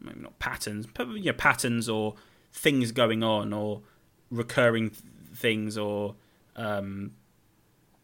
[0.00, 2.14] maybe not patterns, but you know, patterns or
[2.52, 3.82] things going on or
[4.30, 5.02] recurring th-
[5.34, 6.14] things or
[6.56, 7.12] um,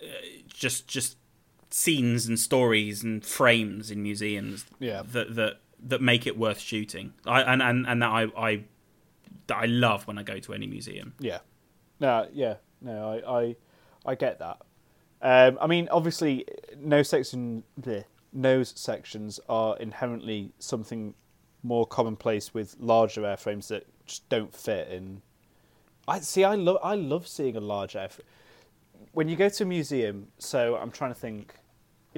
[0.03, 0.07] uh,
[0.49, 1.18] just just
[1.71, 5.03] scenes and stories and frames in museums Yeah.
[5.13, 7.13] that that that make it worth shooting.
[7.27, 8.65] I and and, and that I, I
[9.47, 11.15] that I love when I go to any museum.
[11.21, 11.39] Yeah.
[12.01, 12.57] No, yeah.
[12.81, 13.57] No, I I,
[14.07, 14.59] I get that.
[15.21, 16.47] Um, I mean, obviously,
[16.79, 21.15] nose section, bleh, nose sections are inherently something
[21.65, 25.23] more commonplace with larger airframes that just don't fit in.
[26.07, 26.45] I see.
[26.45, 26.79] I love.
[26.83, 28.21] I love seeing a large airframe.
[29.13, 31.55] When you go to a museum, so I'm trying to think,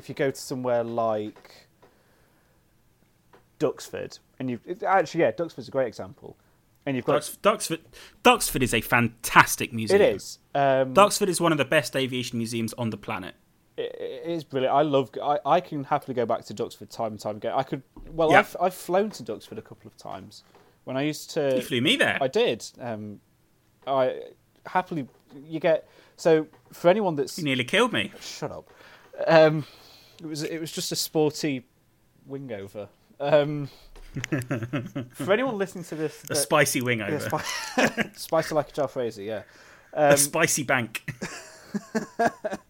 [0.01, 1.69] if you go to somewhere like
[3.59, 6.37] Duxford, and you actually, yeah, Duxford's a great example,
[6.87, 7.81] and you've got Dux, Duxford
[8.25, 10.01] Duxford is a fantastic museum.
[10.01, 10.39] it is.
[10.55, 13.35] Um, Duxford is one of the best aviation museums on the planet.
[13.77, 14.75] it, it is brilliant.
[14.75, 15.11] I love.
[15.23, 17.53] I, I can happily go back to Duxford time and time again.
[17.55, 17.83] I could.
[18.11, 18.39] Well, Yeah.
[18.41, 20.43] I've I've flown to Duxford a couple of times.
[20.85, 22.17] When I used to, You flew me there.
[22.21, 22.65] I did.
[22.81, 23.21] Um,
[23.87, 24.21] I
[24.67, 25.07] happily.
[25.47, 25.87] You get
[26.17, 28.11] so for anyone that's You nearly killed me.
[28.21, 28.71] shut up.
[29.27, 29.67] Um,
[30.21, 31.65] it was it was just a sporty
[32.27, 32.89] wing over.
[33.19, 33.69] Um,
[35.13, 37.21] for anyone listening to this, A that- spicy wing yeah, over.
[37.39, 39.43] spi- spicy like a Jar Fraser, yeah.
[39.93, 41.11] a Um, spicy bank.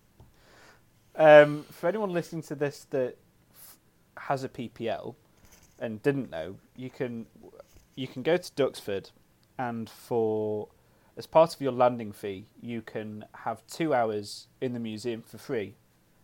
[1.17, 3.17] Um, for anyone listening to this that
[3.53, 3.77] f-
[4.17, 5.15] has a PPL
[5.79, 7.27] and didn't know, you can
[7.95, 9.11] you can go to Duxford,
[9.59, 10.69] and for
[11.19, 15.37] as part of your landing fee, you can have two hours in the museum for
[15.37, 15.75] free.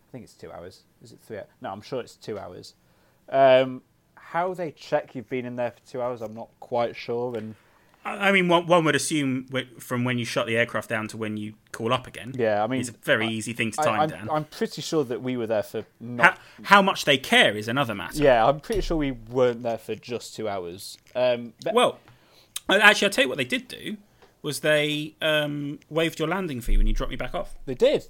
[0.07, 0.83] I think it's two hours.
[1.01, 1.39] Is it three?
[1.61, 2.73] No, I'm sure it's two hours.
[3.29, 3.81] Um,
[4.15, 7.37] how they check you've been in there for two hours, I'm not quite sure.
[7.37, 7.55] And
[8.05, 9.47] I I mean, one, one would assume
[9.79, 12.33] from when you shut the aircraft down to when you call up again.
[12.35, 14.29] yeah, I mean, it's a very easy thing to time I'm, down.
[14.29, 17.67] I'm pretty sure that we were there for not how, how much they care is
[17.67, 18.23] another matter.
[18.23, 20.97] Yeah, I'm pretty sure we weren't there for just two hours.
[21.15, 21.99] Um, but Well,
[22.69, 23.97] uh, actually, I'll tell you what they did do
[24.41, 27.55] was they um, waived your landing fee when you dropped me back off.
[27.65, 28.07] they did.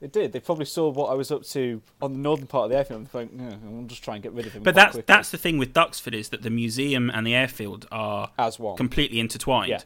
[0.00, 0.32] They did.
[0.32, 3.00] They probably saw what I was up to on the northern part of the airfield
[3.00, 4.62] and think, "Yeah, I'll just try and get rid of him.
[4.62, 7.86] But that's quickly." that's the thing with Duxford is that the museum and the airfield
[7.90, 8.76] are as one.
[8.76, 9.70] completely intertwined.
[9.70, 9.80] Yeah.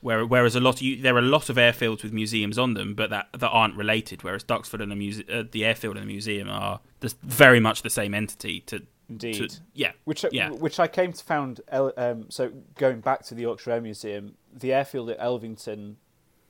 [0.00, 2.74] Where, whereas a lot of you, there are a lot of airfields with museums on
[2.74, 4.22] them, but that that aren't related.
[4.22, 7.82] Whereas Duxford and the muse, uh, the airfield and the museum are the, very much
[7.82, 8.60] the same entity.
[8.60, 9.50] To, Indeed.
[9.50, 10.50] to yeah, which yeah.
[10.50, 11.60] which I came to found.
[11.72, 15.96] Um, so going back to the Yorkshire Air Museum, the airfield at Elvington,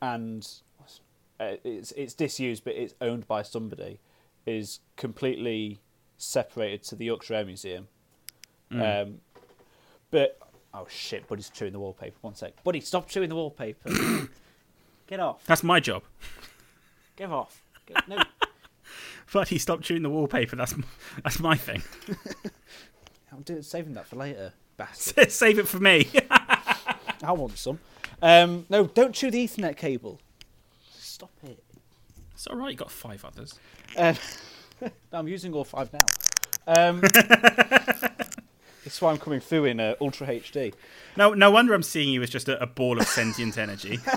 [0.02, 0.46] and
[1.40, 4.00] uh, it's it's disused, but it's owned by somebody,
[4.46, 5.80] is completely
[6.16, 7.88] separated to the Yorkshire Air Museum.
[8.72, 9.02] Mm.
[9.02, 9.20] Um,
[10.10, 10.38] but
[10.74, 12.16] oh shit, Buddy's chewing the wallpaper.
[12.20, 13.90] One sec, Buddy, stop chewing the wallpaper.
[15.06, 15.44] Get off.
[15.46, 16.02] that's my job.
[17.16, 17.62] Get off.
[17.86, 18.22] Get, no,
[19.32, 20.56] Buddy, stop chewing the wallpaper.
[20.56, 20.84] That's m-
[21.22, 21.82] that's my thing.
[23.32, 25.30] I'm doing, saving that for later, bastard.
[25.32, 26.08] Save it for me.
[27.22, 27.78] I want some.
[28.20, 30.20] Um, no, don't chew the Ethernet cable.
[31.18, 31.64] Stop it.
[32.32, 32.70] it's all right.
[32.70, 33.58] You got five others.
[33.96, 34.14] Um,
[35.12, 35.98] I'm using all five now.
[36.68, 37.00] Um,
[38.84, 40.72] that's why I'm coming through in uh, Ultra HD.
[41.16, 43.98] No, no wonder I'm seeing you as just a, a ball of sentient energy.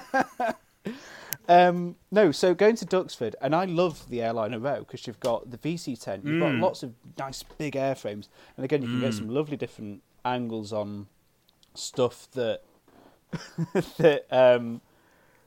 [1.50, 5.50] Um, no, so going to Duxford, and I love the airliner row because you've got
[5.52, 6.62] the VC10, you've got Mm.
[6.62, 11.08] lots of nice big airframes, and again, you can get some lovely different angles on
[11.74, 12.62] stuff that
[13.98, 14.80] that um,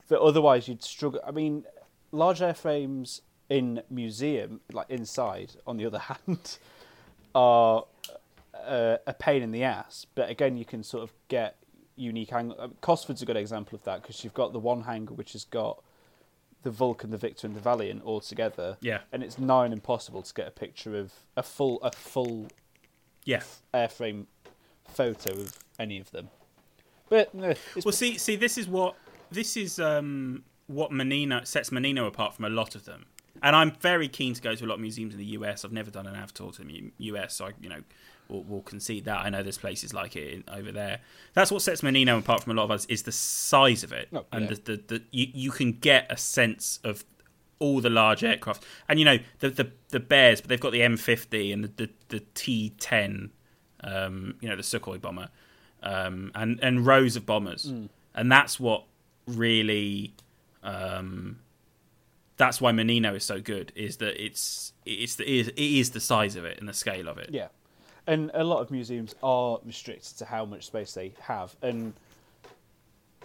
[0.08, 1.20] that otherwise you'd struggle.
[1.26, 1.64] I mean,
[2.12, 6.58] large airframes in museum, like inside, on the other hand,
[7.34, 7.84] are
[8.54, 10.06] uh, a pain in the ass.
[10.14, 11.56] But again, you can sort of get
[11.96, 12.56] unique angle.
[12.58, 15.44] Uh, Cosford's a good example of that because you've got the one hangar which has
[15.44, 15.82] got
[16.62, 18.78] the Vulcan, the Victor, and the Valiant all together.
[18.80, 19.00] Yeah.
[19.12, 22.46] and it's nigh impossible to get a picture of a full a full
[23.24, 23.42] Yeah.
[23.74, 24.26] airframe
[24.88, 26.30] photo of any of them.
[27.10, 28.94] But it's Well, see, see, this is what
[29.34, 33.06] this is um, what Monino sets Monino apart from a lot of them.
[33.42, 35.64] And I'm very keen to go to a lot of museums in the US.
[35.64, 37.82] I've never done an AV tour to the US, so I, you know,
[38.28, 39.18] we'll, we'll concede that.
[39.18, 41.00] I know there's places like it in, over there.
[41.34, 44.08] That's what sets Monino apart from a lot of us is the size of it,
[44.14, 44.56] Oh, and yeah.
[44.64, 47.04] the, the, the you, you can get a sense of
[47.58, 48.64] all the large aircraft.
[48.88, 51.90] And you know the the, the Bears, but they've got the M50 and the the,
[52.08, 53.30] the T10,
[53.80, 55.28] um, you know, the Sukhoi bomber,
[55.82, 57.66] um, and and rows of bombers,
[58.14, 58.84] and that's what
[59.26, 60.14] really.
[60.62, 61.38] Um,
[62.36, 63.72] that's why Monino is so good.
[63.76, 66.72] Is that it's it's the, it is, it is the size of it and the
[66.74, 67.30] scale of it.
[67.32, 67.48] Yeah,
[68.06, 71.92] and a lot of museums are restricted to how much space they have, and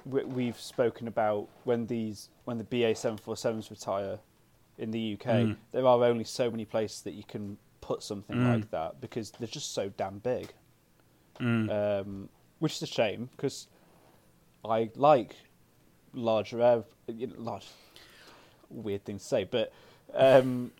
[0.05, 4.19] we, we've spoken about when these when the BA seven four sevens retire
[4.77, 5.55] in the UK, Mm.
[5.73, 8.53] there are only so many places that you can put something Mm.
[8.53, 10.53] like that because they're just so damn big.
[11.39, 11.69] Mm.
[12.01, 12.29] Um,
[12.59, 13.67] which is a shame because
[14.65, 15.35] I like
[16.13, 17.67] larger air, you know, large,
[18.69, 19.71] weird thing to say, but
[20.13, 20.71] um,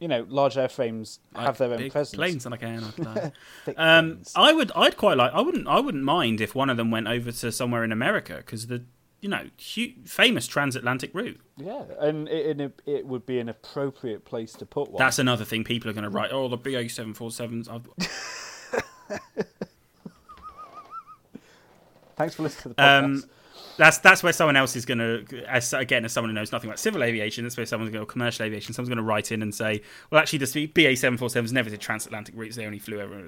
[0.00, 2.16] you know, large airframes Like have their own presence.
[2.16, 3.32] Planes and I can.
[3.76, 4.22] Um.
[4.34, 5.32] I would, I'd quite like.
[5.32, 8.36] I wouldn't, I wouldn't mind if one of them went over to somewhere in America
[8.36, 8.84] because the,
[9.20, 11.40] you know, hu- famous transatlantic route.
[11.56, 14.98] Yeah, and it, it, it would be an appropriate place to put one.
[14.98, 16.30] That's another thing people are going to write.
[16.32, 17.68] Oh, the BA seven four sevens.
[22.16, 23.04] Thanks for listening to the podcast.
[23.04, 23.24] Um,
[23.78, 26.68] that's that's where someone else is going to, as again, as someone who knows nothing
[26.68, 28.74] about civil aviation, that's where someone's going to commercial aviation.
[28.74, 31.70] Someone's going to write in and say, well, actually, the BA seven four sevens never
[31.70, 32.56] did transatlantic routes.
[32.56, 33.26] They only flew over.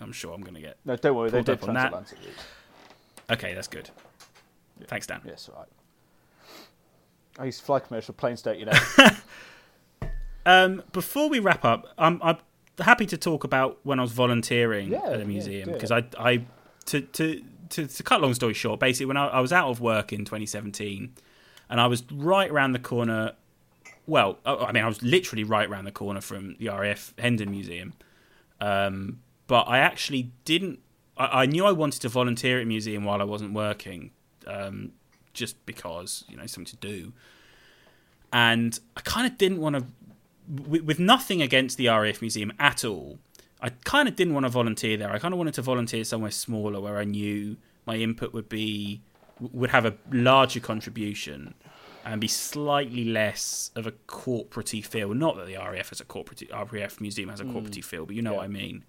[0.00, 0.76] I'm sure I'm going to get.
[0.84, 2.44] no, don't worry, they did transatlantic routes.
[3.30, 3.88] Okay, that's good.
[4.86, 5.22] Thanks, Dan.
[5.24, 6.58] Yes, all right.
[7.38, 8.72] I used to fly commercial planes, don't you know?
[10.46, 12.36] Um, before we wrap up, I'm, I'm
[12.78, 16.14] happy to talk about when I was volunteering Yeah, at yeah, a museum because it.
[16.16, 16.44] I, I
[16.86, 19.80] to, to to to cut long story short, basically when I, I was out of
[19.80, 21.14] work in 2017,
[21.68, 23.32] and I was right around the corner.
[24.06, 27.50] Well, I I mean, I was literally right around the corner from the RAF Hendon
[27.50, 27.94] Museum,
[28.60, 30.80] um, but I actually didn't.
[31.16, 34.10] I, I knew I wanted to volunteer at a museum while I wasn't working,
[34.46, 34.92] um,
[35.32, 37.12] just because you know something to do
[38.32, 39.86] and I kind of didn't want to,
[40.68, 43.18] with, with nothing against the RAF Museum at all.
[43.60, 45.10] I kind of didn't want to volunteer there.
[45.10, 49.00] I kind of wanted to volunteer somewhere smaller where I knew my input would be
[49.40, 51.54] would have a larger contribution
[52.04, 55.12] and be slightly less of a corporatey feel.
[55.12, 56.42] Not that the RAF has a corporate
[56.72, 58.36] RAF museum has a corporatey feel, but you know Yeah.
[58.38, 58.84] what I mean.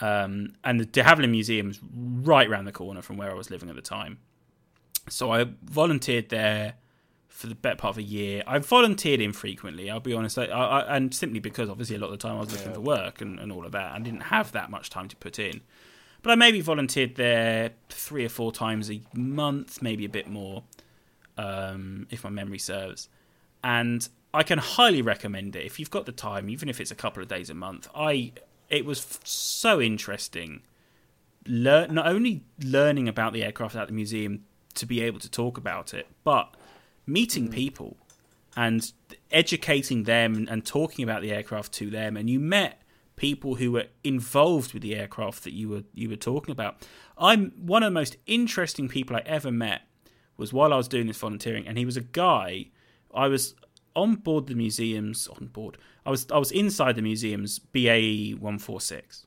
[0.00, 3.50] Um, and the De Havilland Museum is right around the corner from where I was
[3.50, 4.18] living at the time.
[5.08, 6.74] So I volunteered there
[7.38, 8.42] for the better part of a year.
[8.48, 12.12] I volunteered infrequently, I'll be honest, I, I, and simply because obviously a lot of
[12.12, 12.74] the time I was looking Yeah.
[12.74, 13.92] for work and, and all of that.
[13.92, 15.60] I didn't have that much time to put in.
[16.22, 20.64] But I maybe volunteered there three or four times a month, maybe a bit more,
[21.36, 23.08] um, if my memory serves.
[23.62, 26.96] And I can highly recommend it if you've got the time, even if it's a
[26.96, 27.88] couple of days a month.
[27.94, 28.32] I
[28.68, 30.62] it was f- so interesting.
[31.46, 35.56] Learn not only learning about the aircraft at the museum to be able to talk
[35.56, 36.52] about it, but
[37.08, 37.52] meeting mm.
[37.52, 37.96] people
[38.56, 38.92] and
[39.30, 42.16] educating them and talking about the aircraft to them.
[42.16, 42.82] And you met
[43.16, 46.86] people who were involved with the aircraft that you were you were talking about.
[47.16, 49.82] I'm one of the most interesting people I ever met
[50.36, 52.66] was while I was doing this volunteering, and he was a guy.
[53.14, 53.54] I was
[53.96, 55.78] on board the museums on board.
[56.06, 59.26] I was I was inside the museum's BAE one four six,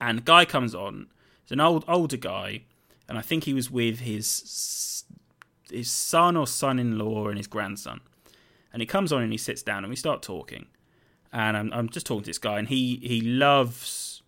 [0.00, 1.08] and a guy comes on.
[1.42, 2.64] He's an old older guy,
[3.08, 5.03] and I think he was with his
[5.70, 8.00] his son or son-in-law and his grandson.
[8.72, 10.66] And he comes on and he sits down and we start talking.
[11.32, 14.22] And I'm I'm just talking to this guy, and he he loves.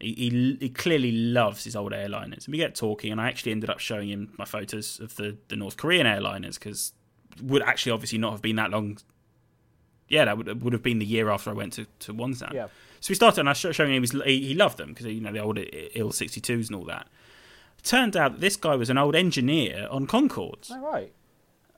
[0.00, 2.44] He, he, he clearly loves his old airliners.
[2.44, 5.36] And we get talking, and I actually ended up showing him my photos of the,
[5.48, 6.92] the North Korean airliners because
[7.42, 8.98] would actually obviously not have been that long.
[10.08, 12.52] Yeah, that would would have been the year after I went to to Wonsan.
[12.52, 12.68] Yeah.
[13.00, 15.06] So we started, and I was showing him he, was, he, he loved them because
[15.06, 17.08] you know the old IL sixty twos and all that.
[17.84, 21.12] Turned out that this guy was an old engineer on Concordes, All right.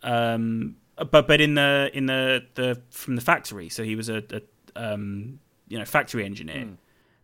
[0.02, 3.68] um, but but in the in the, the from the factory.
[3.68, 4.40] So he was a, a
[4.94, 6.72] um, you know factory engineer, Hmm.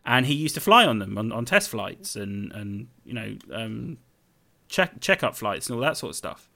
[0.05, 3.35] and he used to fly on them on, on test flights and and you know
[3.51, 3.97] um,
[4.67, 6.49] check checkup flights and all that sort of stuff.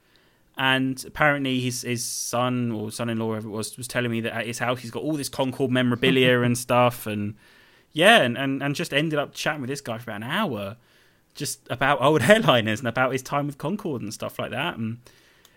[0.56, 4.20] And apparently his his son or son in law, whatever it was, was telling me
[4.22, 7.36] that at his house he's got all this Concorde memorabilia and stuff, and
[7.92, 10.76] yeah, and, and, and just ended up chatting with this guy for about an hour,
[11.34, 14.76] just about old airliners and about his time with Concorde and stuff like that.
[14.76, 14.98] And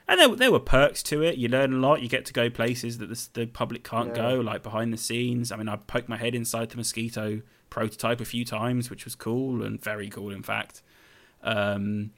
[0.07, 1.37] and there, there were perks to it.
[1.37, 2.01] You learn a lot.
[2.01, 4.31] You get to go places that the, the public can't Yeah.
[4.33, 5.51] go, like behind the scenes.
[5.51, 9.15] I mean, I poked my head inside the Mosquito prototype a few times, which was
[9.15, 10.81] cool and very cool, in fact.
[11.43, 12.11] Um,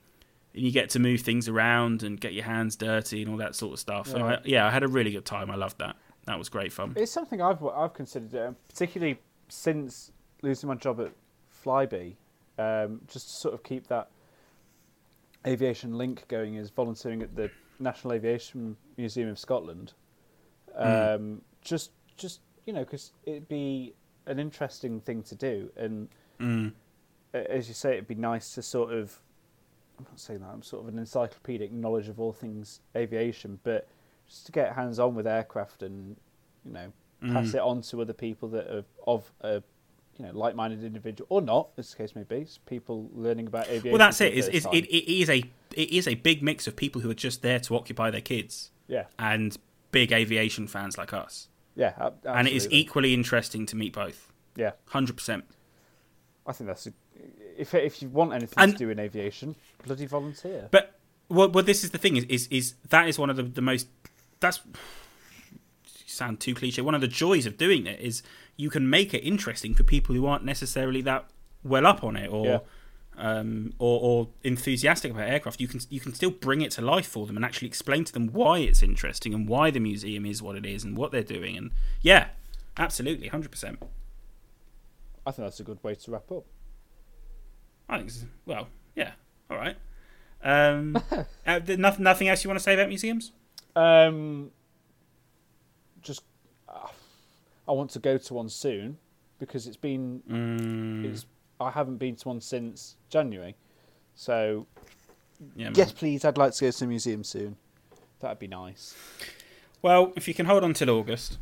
[0.55, 3.55] and you get to move things around and get your hands dirty and all that
[3.55, 4.09] sort of stuff.
[4.13, 4.25] And Yeah.
[4.25, 5.51] I, yeah, I had a really good time.
[5.51, 5.95] I loved that.
[6.25, 6.93] That was great fun.
[6.95, 11.11] It's something I've I've considered, uh, particularly since losing my job at
[11.63, 12.15] Flybe,
[12.57, 14.09] um, just to sort of keep that
[15.45, 16.55] aviation link going.
[16.55, 17.49] Is volunteering at the
[17.79, 19.93] National Aviation Museum of Scotland.
[20.75, 21.41] Um, Mm.
[21.61, 23.93] Just, just you know, because it'd be
[24.25, 26.73] an interesting thing to do, and Mm.
[27.33, 29.19] as you say, it'd be nice to sort of.
[29.99, 33.87] I'm not saying that I'm sort of an encyclopedic knowledge of all things aviation, but
[34.27, 36.15] just to get hands on with aircraft and
[36.65, 36.91] you know
[37.31, 37.55] pass Mm.
[37.55, 39.61] it on to other people that are of a
[40.17, 42.47] you know like-minded individual or not, as the case may be.
[42.65, 43.91] People learning about aviation.
[43.91, 44.33] Well, that's it.
[44.33, 44.73] Is first is time.
[44.75, 45.43] it, it is a
[45.75, 48.71] it is a big mix of people who are just there to occupy their kids
[48.87, 49.57] Yeah, and
[49.91, 54.31] big aviation fans like us, yeah, ab- and it is equally interesting to meet both.
[54.55, 55.45] Yeah, Hundred percent.
[56.45, 56.93] I think that's a,
[57.57, 59.55] if if you want anything And- to do in aviation,
[59.85, 60.67] bloody volunteer.
[60.69, 60.99] But
[61.29, 63.61] well, well, this is the thing is is, is that is one of the, the
[63.61, 63.87] most
[64.39, 64.59] that's
[66.05, 66.81] sound too cliche.
[66.81, 68.23] One of the joys of doing it is
[68.57, 71.25] you can make it interesting for people who aren't necessarily that
[71.63, 72.45] well up on it or.
[72.45, 72.59] Yeah.
[73.15, 77.05] Um, or, or enthusiastic about aircraft, you can you can still bring it to life
[77.05, 80.41] for them and actually explain to them why it's interesting and why the museum is
[80.41, 81.55] what it is and what they're doing.
[81.55, 81.69] And
[82.01, 82.29] yeah,
[82.75, 83.77] absolutely, hundred percent.
[85.27, 86.45] I think that's a good way to wrap up.
[87.87, 88.11] I think
[88.47, 89.11] well, yeah,
[89.47, 89.77] all right.
[90.43, 90.97] Um,
[91.45, 93.31] uh, nothing, nothing else you want to say about museums?
[93.75, 94.51] Um,
[96.03, 96.21] just,
[96.69, 96.87] uh,
[97.67, 98.97] I want to go to one soon
[99.39, 101.25] because it's been Mm, it's
[101.59, 103.55] I haven't been to one since January.
[104.15, 104.67] So
[105.55, 105.73] yeah, man.
[105.75, 107.55] yes, please, I'd like to go to the museum soon.
[108.19, 108.95] That'd be nice.
[109.81, 111.37] Well, if you can hold on till August.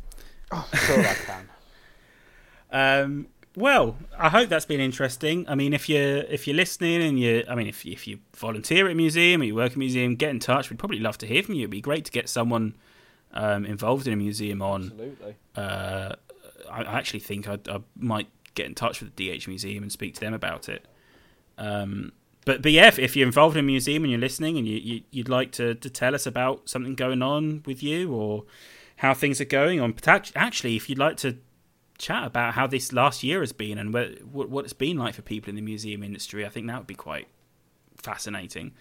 [0.52, 1.48] Sure, I can.
[2.74, 5.46] Um, well, I hope that's been interesting.
[5.46, 8.86] I mean, if you're if you're listening and you, I mean, if if you volunteer
[8.86, 10.70] at a museum or you work at a museum, get in touch.
[10.70, 11.62] We'd probably love to hear from you.
[11.62, 12.74] It'd be great to get someone
[13.32, 14.82] um, involved in a museum on.
[14.82, 15.36] Absolutely.
[15.56, 16.14] Uh,
[16.70, 19.90] I I actually think I, I might get in touch with the DH Museum and
[19.90, 20.86] speak to them about it.
[21.58, 22.12] Um,
[22.44, 24.76] but but yeah, if, if you're involved in a museum and you're listening and you,
[24.76, 28.44] you you'd like to, to tell us about something going on with you or
[28.96, 31.38] how things are going on, but actually, if you'd like to
[31.98, 35.22] chat about how this last year has been and what what it's been like for
[35.22, 37.28] people in the museum industry, I think that would be quite
[37.96, 38.72] fascinating.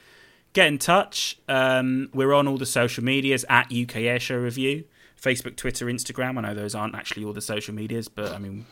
[0.54, 1.40] Get in touch.
[1.48, 4.84] Um, we're on all the social medias at UK Airshow Review.
[5.22, 6.38] Facebook, Twitter, Instagram.
[6.38, 8.66] I know those aren't actually all the social medias, but I mean,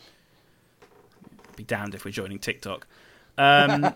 [1.56, 2.86] be damned if we're joining TikTok.
[3.38, 3.92] Um,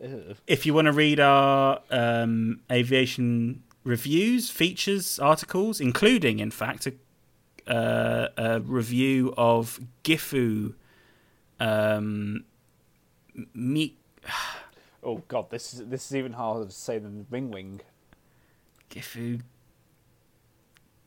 [0.46, 7.72] if you want to read our um, aviation reviews, features, articles, including, in fact, a,
[7.72, 10.74] uh, a review of Gifu
[11.60, 12.44] um,
[13.54, 13.96] Mi-
[15.08, 17.80] Oh God, this is this is even harder to say than Ring Wing.
[18.90, 19.40] Gifu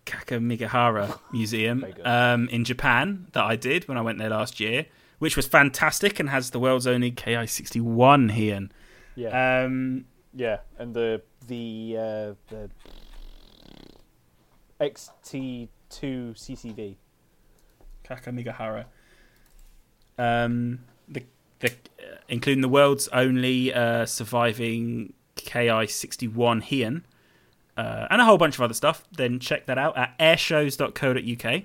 [0.08, 4.88] Kakamigahara Museum um, in Japan that I did when I went there last year,
[5.20, 8.72] which was fantastic and has the world's only Ki sixty one Hien.
[9.14, 12.72] Yeah, Um, yeah, and the the uh, the
[14.80, 16.96] XT two CCV.
[18.04, 18.86] Kakamigahara.
[20.18, 20.80] Um,
[21.62, 21.74] the
[22.28, 27.04] including the world's only uh, surviving Ki sixty one Hien,
[27.78, 29.04] uh, and a whole bunch of other stuff.
[29.12, 31.64] Then check that out at airshows.co.uk,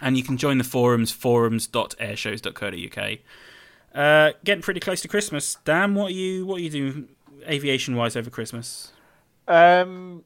[0.00, 3.18] and you can join the forums forums.airshows.co.uk.
[3.92, 5.56] Uh, getting pretty close to Christmas.
[5.64, 7.08] Dan, what are you what are you doing
[7.48, 8.92] aviation wise over Christmas?
[9.48, 10.24] Um,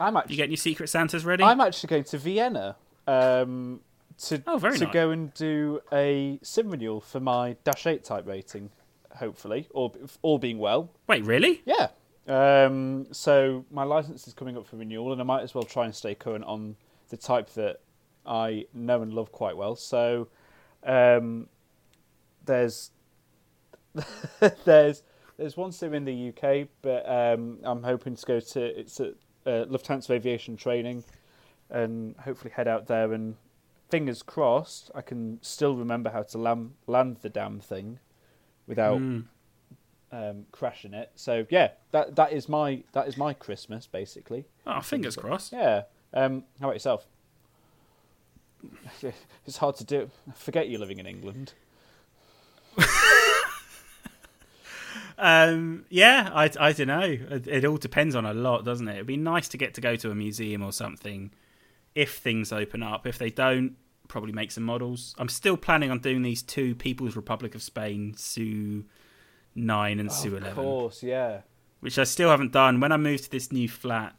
[0.00, 1.44] I'm You actually getting your Secret Santas ready?
[1.44, 2.76] I'm actually going to Vienna.
[3.06, 3.80] Um,
[4.18, 4.82] to Oh, to nice.
[4.92, 8.70] go and do a sim renewal for my Dash Eight type rating,
[9.16, 9.92] hopefully, or
[10.22, 10.90] all being well.
[11.06, 11.62] Wait, really?
[11.64, 11.88] Yeah.
[12.26, 15.84] Um, so my license is coming up for renewal, and I might as well try
[15.84, 16.76] and stay current on
[17.10, 17.80] the type that
[18.24, 19.76] I know and love quite well.
[19.76, 20.28] So
[20.84, 21.48] um,
[22.46, 22.90] there's
[24.64, 25.02] there's
[25.36, 29.14] there's one sim in the UK, but um, I'm hoping to go to it's at
[29.46, 31.04] uh, Lufthansa Aviation Training,
[31.70, 33.34] and hopefully head out there and
[33.94, 37.98] fingers crossed I can still remember how to lam- land the damn thing
[38.66, 39.24] without Mm.
[40.10, 41.10] um, crashing it.
[41.14, 44.46] So yeah, that that is my that is my Christmas basically.
[44.66, 45.52] Oh, fingers crossed.
[45.52, 45.82] Yeah.
[46.12, 47.06] Um, how about yourself?
[49.46, 50.10] it's hard to do.
[50.34, 51.52] Forget you're living in England.
[55.16, 57.00] Um, yeah, I, I don't know.
[57.36, 58.94] It, it all depends on a lot, doesn't it?
[58.94, 61.30] It'd be nice to get to go to a museum or something
[61.94, 63.06] if things open up.
[63.06, 63.76] If they don't,
[64.08, 65.14] probably make some models.
[65.18, 68.84] I'm still planning on doing these two People's Republic of Spain Su
[69.54, 70.48] 9 and Su 11.
[70.48, 71.40] Of course, yeah.
[71.80, 72.80] Which I still haven't done.
[72.80, 74.14] When I moved to this new flat,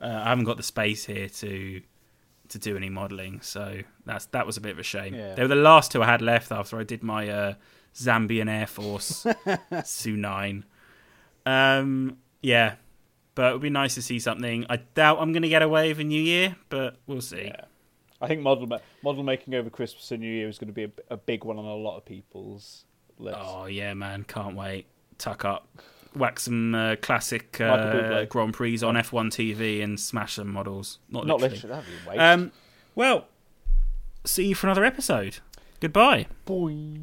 [0.00, 1.82] uh, I haven't got the space here to
[2.48, 5.14] to do any modelling, so that's that was a bit of a shame.
[5.14, 5.34] Yeah.
[5.34, 7.54] They were the last two I had left after I did my uh,
[7.94, 9.26] Zambian Air Force
[9.84, 10.64] Su 9.
[11.44, 12.74] Um, yeah,
[13.34, 14.66] but it would be nice to see something.
[14.68, 17.46] I doubt I'm going to get away with a New Year, but we'll see.
[17.46, 17.64] Yeah.
[18.20, 20.84] I think model ma- model making over Christmas and New Year is going to be
[20.84, 22.84] a, a big one on a lot of people's
[23.18, 23.40] lists.
[23.42, 24.86] Oh yeah, man, can't wait.
[25.18, 25.68] Tuck up,
[26.14, 30.98] whack some uh, classic uh, Grand Prix on F1 TV and smash some models.
[31.10, 31.54] Not, Not literally.
[31.62, 32.20] literally, that'd be waste.
[32.20, 32.52] Um,
[32.94, 33.28] well,
[34.24, 35.38] see you for another episode.
[35.80, 36.26] Goodbye.
[36.44, 36.98] Boy.